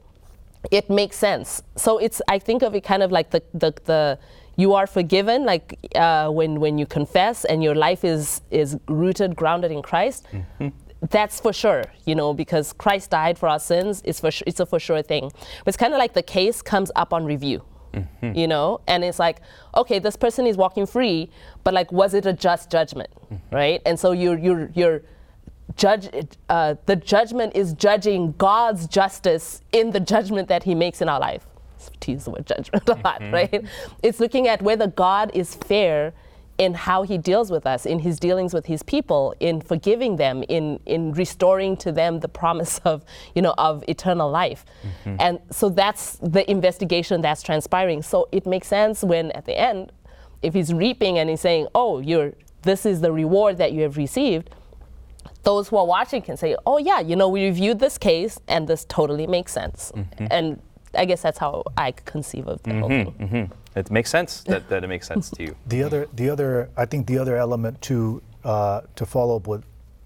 it 0.69 0.89
makes 0.89 1.17
sense. 1.17 1.63
So 1.75 1.97
it's 1.97 2.21
I 2.27 2.39
think 2.39 2.61
of 2.61 2.75
it 2.75 2.83
kind 2.83 3.03
of 3.03 3.11
like 3.11 3.31
the 3.31 3.41
the, 3.53 3.73
the 3.85 4.19
you 4.55 4.73
are 4.73 4.87
forgiven, 4.87 5.45
like 5.45 5.77
uh, 5.95 6.29
when 6.29 6.59
when 6.59 6.77
you 6.77 6.85
confess 6.85 7.45
and 7.45 7.63
your 7.63 7.75
life 7.75 8.03
is 8.03 8.41
is 8.51 8.77
rooted, 8.87 9.35
grounded 9.35 9.71
in 9.71 9.81
Christ. 9.81 10.25
That's 11.09 11.39
for 11.39 11.53
sure, 11.53 11.83
you 12.05 12.15
know, 12.15 12.33
because 12.33 12.73
Christ 12.73 13.11
died 13.11 13.37
for 13.37 13.47
our 13.47 13.59
sins. 13.59 14.01
It's 14.03 14.19
for 14.19 14.31
it's 14.47 14.59
a 14.59 14.65
for 14.65 14.79
sure 14.79 15.03
thing. 15.03 15.31
But 15.63 15.67
it's 15.67 15.77
kind 15.77 15.93
of 15.93 15.99
like 15.99 16.13
the 16.13 16.23
case 16.23 16.63
comes 16.63 16.91
up 16.95 17.13
on 17.13 17.23
review, 17.23 17.61
Mm-hmm. 17.97 18.37
you 18.37 18.47
know, 18.47 18.81
and 18.87 19.03
it's 19.03 19.19
like, 19.19 19.41
okay, 19.75 19.99
this 19.99 20.15
person 20.15 20.45
is 20.45 20.57
walking 20.57 20.85
free, 20.85 21.29
but 21.63 21.73
like, 21.73 21.91
was 21.91 22.13
it 22.13 22.25
a 22.25 22.33
just 22.33 22.69
judgment, 22.69 23.09
mm-hmm. 23.31 23.55
right? 23.55 23.81
And 23.85 23.99
so 23.99 24.11
you're 24.11 24.37
you're 24.37 24.69
you're 24.73 25.01
judge 25.75 26.09
uh, 26.49 26.75
the 26.85 26.95
judgment 26.95 27.55
is 27.55 27.73
judging 27.73 28.33
God's 28.37 28.87
justice 28.87 29.61
in 29.71 29.91
the 29.91 29.99
judgment 29.99 30.47
that 30.47 30.63
He 30.63 30.75
makes 30.75 31.01
in 31.01 31.09
our 31.09 31.19
life. 31.19 31.45
To 32.01 32.11
use 32.11 32.25
the 32.25 32.31
word 32.31 32.45
judgment 32.45 32.89
a 32.89 32.93
lot, 32.95 33.21
mm-hmm. 33.21 33.33
right? 33.33 33.65
It's 34.03 34.19
looking 34.19 34.47
at 34.47 34.61
whether 34.61 34.87
God 34.87 35.31
is 35.33 35.55
fair 35.55 36.13
in 36.57 36.73
how 36.73 37.03
He 37.03 37.17
deals 37.17 37.51
with 37.51 37.65
us, 37.65 37.85
in 37.85 37.99
His 37.99 38.19
dealings 38.19 38.53
with 38.53 38.65
His 38.65 38.83
people, 38.83 39.33
in 39.39 39.61
forgiving 39.61 40.15
them, 40.15 40.43
in 40.49 40.79
in 40.85 41.13
restoring 41.13 41.77
to 41.77 41.91
them 41.91 42.19
the 42.19 42.27
promise 42.27 42.79
of 42.85 43.03
you 43.35 43.41
know 43.41 43.53
of 43.57 43.83
eternal 43.87 44.29
life, 44.29 44.65
mm-hmm. 44.83 45.15
and 45.19 45.39
so 45.51 45.69
that's 45.69 46.15
the 46.17 46.49
investigation 46.49 47.21
that's 47.21 47.41
transpiring. 47.41 48.01
So 48.01 48.27
it 48.31 48.45
makes 48.45 48.67
sense 48.67 49.03
when 49.03 49.31
at 49.31 49.45
the 49.45 49.57
end, 49.57 49.91
if 50.41 50.53
He's 50.53 50.73
reaping 50.73 51.17
and 51.17 51.29
He's 51.29 51.41
saying, 51.41 51.67
"Oh, 51.75 51.99
you're 51.99 52.33
this 52.63 52.85
is 52.85 53.01
the 53.01 53.11
reward 53.11 53.57
that 53.57 53.71
you 53.73 53.81
have 53.81 53.97
received." 53.97 54.49
those 55.43 55.69
who 55.69 55.77
are 55.77 55.85
watching 55.85 56.21
can 56.21 56.35
say, 56.35 56.57
"Oh 56.65 56.77
yeah, 56.77 56.99
you 56.99 57.15
know, 57.15 57.29
we 57.29 57.45
reviewed 57.45 57.79
this 57.79 57.97
case, 57.97 58.37
and 58.49 58.67
this 58.67 58.83
totally 58.85 59.27
makes 59.27 59.53
sense." 59.53 59.93
Mm-hmm. 59.95 60.27
And 60.29 60.61
I 60.95 61.05
guess 61.05 61.21
that's 61.21 61.37
how 61.37 61.63
I 61.77 61.91
conceive 61.91 62.47
of 62.47 62.61
the 62.63 62.73
whole 62.79 62.89
thing. 62.89 63.11
hmm 63.11 63.79
It 63.79 63.91
makes 63.91 64.09
sense 64.09 64.41
that, 64.43 64.67
that 64.69 64.83
it 64.83 64.87
makes 64.87 65.07
sense 65.07 65.29
to 65.31 65.43
you. 65.43 65.55
The 65.67 65.83
other, 65.83 66.07
the 66.15 66.29
other, 66.29 66.69
I 66.77 66.85
think 66.85 67.07
the 67.07 67.17
other 67.19 67.35
element 67.37 67.81
to 67.83 68.21
uh, 68.43 68.81
to 68.95 69.05
follow 69.05 69.35
up 69.35 69.47
with 69.47 69.63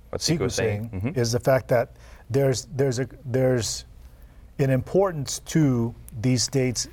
What 0.09 0.21
Seek 0.21 0.33
Seek 0.35 0.39
was 0.39 0.45
was 0.47 0.55
saying. 0.55 0.89
saying 0.91 1.13
Mhm. 1.13 1.17
is 1.17 1.31
the 1.31 1.39
fact 1.39 1.67
that 1.67 1.91
there's 2.29 2.67
there's 2.75 2.99
a 2.99 3.07
there's 3.25 3.85
an 4.59 4.69
importance 4.69 5.39
to 5.39 5.93
these 6.21 6.43
states 6.43 6.87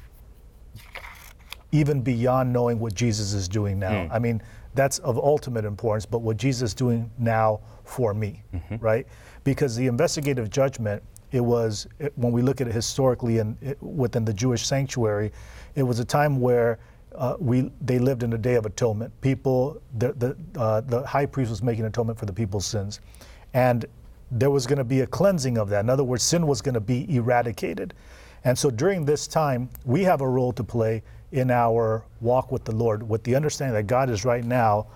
even 1.73 2.01
beyond 2.03 2.53
knowing 2.53 2.79
what 2.81 2.95
Jesus 2.95 3.33
is 3.35 3.49
doing 3.49 3.79
now. 3.79 4.07
Hmm. 4.07 4.13
I 4.13 4.19
mean, 4.19 4.43
that's 4.75 4.99
of 5.01 5.19
ultimate 5.19 5.65
importance, 5.65 6.07
but 6.07 6.21
what 6.21 6.37
Jesus 6.37 6.71
is 6.71 6.75
doing 6.75 7.11
now 7.19 7.61
for 7.85 8.15
me, 8.15 8.43
Mm-hmm. 8.55 8.77
right? 8.77 9.07
Because 9.45 9.77
the 9.77 9.87
investigative 9.87 10.49
judgment, 10.51 11.03
it 11.33 11.41
was 11.41 11.87
it, 11.99 12.13
when 12.17 12.33
we 12.33 12.43
look 12.43 12.61
at 12.61 12.69
it 12.69 12.75
historically 12.75 13.39
and 13.39 13.57
it, 13.63 13.81
within 13.83 14.25
the 14.25 14.33
Jewish 14.33 14.67
sanctuary, 14.67 15.33
it 15.75 15.83
was 15.83 15.99
a 15.99 16.05
time 16.05 16.41
where 16.41 16.79
uh, 17.15 17.37
we 17.39 17.71
they 17.81 17.99
lived 17.99 18.23
in 18.23 18.33
a 18.33 18.39
day 18.39 18.55
of 18.55 18.67
atonement. 18.67 19.13
People, 19.21 19.81
the 19.99 20.13
the 20.13 20.37
uh, 20.61 20.81
the 20.83 21.07
high 21.07 21.27
priest 21.27 21.51
was 21.51 21.63
making 21.63 21.85
atonement 21.85 22.19
for 22.19 22.27
the 22.27 22.33
people's 22.33 22.67
sins, 22.67 23.01
and 23.55 23.87
there 24.31 24.51
was 24.51 24.67
going 24.67 24.79
to 24.79 24.85
be 24.85 25.01
a 25.01 25.07
cleansing 25.07 25.59
of 25.59 25.69
that. 25.71 25.81
In 25.81 25.91
other 25.91 26.05
words, 26.05 26.23
sin 26.23 26.47
was 26.47 26.61
going 26.61 26.75
to 26.75 26.81
be 26.81 27.15
eradicated. 27.15 27.95
And 28.45 28.57
so 28.57 28.71
during 28.71 29.05
this 29.05 29.27
time, 29.27 29.69
we 29.85 30.03
have 30.05 30.21
a 30.21 30.29
role 30.29 30.53
to 30.53 30.63
play 30.63 31.03
in 31.33 31.51
our 31.51 32.05
walk 32.21 32.53
with 32.53 32.65
the 32.65 32.73
Lord, 32.73 33.07
with 33.09 33.23
the 33.25 33.35
understanding 33.35 33.75
that 33.75 33.87
God 33.87 34.11
is 34.11 34.25
right 34.25 34.45
now 34.45 34.87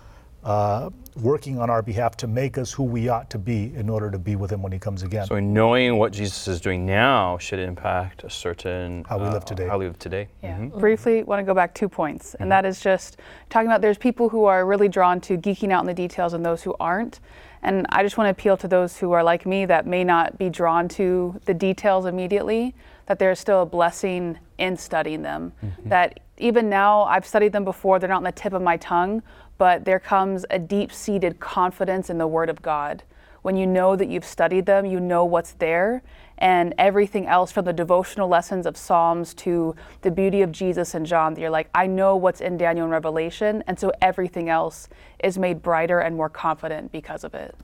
uh, 0.45 0.91
working 1.21 1.59
on 1.59 1.71
our 1.71 1.83
behalf 1.83 2.17
to 2.17 2.27
make 2.27 2.59
us 2.59 2.73
who 2.73 2.83
we 2.83 3.09
ought 3.09 3.29
to 3.31 3.39
be 3.39 3.73
in 3.77 3.89
order 3.89 4.11
to 4.11 4.19
be 4.19 4.35
with 4.35 4.51
Him 4.51 4.63
when 4.63 4.73
He 4.73 4.79
comes 4.79 5.03
again. 5.03 5.27
So 5.27 5.39
knowing 5.39 5.99
what 5.99 6.13
Jesus 6.13 6.49
is 6.49 6.61
doing 6.61 6.85
now 6.87 7.39
should 7.39 7.59
impact 7.59 8.25
a 8.25 8.31
certain 8.31 9.05
How 9.09 9.19
we 9.19 9.29
live 9.29 9.45
today. 9.45 9.69
How 9.69 9.79
we 9.79 9.87
live 9.87 9.99
today. 9.99 10.29
Yeah. 10.43 10.57
Mhm. 10.57 10.79
Briefly, 10.79 11.23
want 11.23 11.39
to 11.41 11.45
go 11.45 11.55
back 11.55 11.75
two 11.75 11.89
points, 11.89 12.35
and 12.35 12.51
that 12.51 12.65
is 12.65 12.81
just 12.81 13.19
talking 13.51 13.69
about 13.69 13.81
there's 13.83 13.99
people 13.99 14.29
who 14.31 14.45
are 14.47 14.65
really 14.65 14.89
drawn 14.89 15.21
to 15.23 15.37
geeking 15.37 15.71
out 15.71 15.81
in 15.83 15.87
the 15.87 15.95
details 15.95 16.33
and 16.33 16.45
those 16.45 16.63
who 16.63 16.75
aren't. 16.81 17.21
And 17.63 17.87
I 17.91 18.03
just 18.03 18.19
want 18.19 18.27
to 18.27 18.31
appeal 18.33 18.57
to 18.57 18.67
those 18.67 18.97
who 18.97 19.13
are 19.13 19.23
like 19.23 19.47
me 19.47 19.67
that 19.67 19.87
may 19.87 20.03
not 20.03 20.37
be 20.39 20.51
drawn 20.51 20.89
to 20.89 21.39
the 21.45 21.55
details 21.55 22.07
immediately, 22.07 22.75
that 23.07 23.21
there's 23.21 23.39
still 23.39 23.63
a 23.63 23.67
blessing 23.67 24.39
in 24.59 24.77
studying 24.77 25.23
them. 25.23 25.53
That 25.85 26.19
even 26.39 26.69
now, 26.69 27.03
I've 27.03 27.25
studied 27.27 27.53
them 27.53 27.65
before, 27.65 28.01
they're 28.01 28.09
not 28.09 28.17
on 28.17 28.25
the 28.25 28.33
tip 28.33 28.53
of 28.53 28.63
my 28.63 28.77
tongue, 28.79 29.23
but 29.63 29.85
there 29.85 30.01
comes 30.01 30.45
a 30.51 30.59
deep 30.59 30.93
seated 30.93 31.39
confidence 31.39 32.11
in 32.11 32.19
the 32.19 32.27
Word 32.27 32.51
of 32.51 32.63
God 32.63 33.05
when 33.43 33.57
you 33.57 33.65
know 33.65 33.95
that 33.95 34.09
you've 34.09 34.25
studied 34.25 34.67
them, 34.67 34.85
you 34.85 34.99
know 34.99 35.25
what's 35.25 35.53
there, 35.53 36.03
and 36.39 36.75
everything 36.79 37.29
else 37.29 37.53
from 37.53 37.65
the 37.65 37.73
devotional 37.73 38.29
lessons 38.29 38.67
of 38.67 38.77
Psalms 38.77 39.33
to 39.35 39.77
the 40.01 40.11
beauty 40.11 40.43
of 40.43 40.51
Jesus 40.51 40.95
and 40.95 41.07
John, 41.07 41.35
that 41.35 41.41
you're 41.41 41.49
like, 41.49 41.71
I 41.77 41.87
know 41.87 42.17
what's 42.17 42.41
in 42.41 42.57
Daniel 42.57 42.87
and 42.87 42.91
Revelation, 42.91 43.63
and 43.69 43.79
so 43.79 43.93
everything 44.03 44.49
else 44.49 44.89
is 45.23 45.39
made 45.39 45.63
brighter 45.63 46.01
and 46.01 46.17
more 46.17 46.29
confident 46.29 46.91
because 46.91 47.23
of 47.23 47.33
it. 47.33 47.55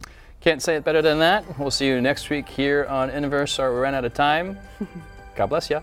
Can't 0.41 0.63
say 0.63 0.77
it 0.77 0.85
better 0.85 1.03
than 1.03 1.19
that. 1.19 1.59
We'll 1.59 1.73
see 1.73 1.89
you 1.89 2.01
next 2.01 2.31
week 2.31 2.49
here 2.49 2.87
on 2.89 3.11
Inverse. 3.11 3.55
Sorry, 3.55 3.75
we 3.75 3.81
ran 3.81 3.97
out 3.97 4.05
of 4.05 4.15
time. 4.15 4.57
God 5.35 5.47
bless 5.47 5.69
you. 5.69 5.83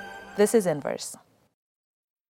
this 0.35 0.53
is 0.53 0.65
Inverse. 0.65 1.15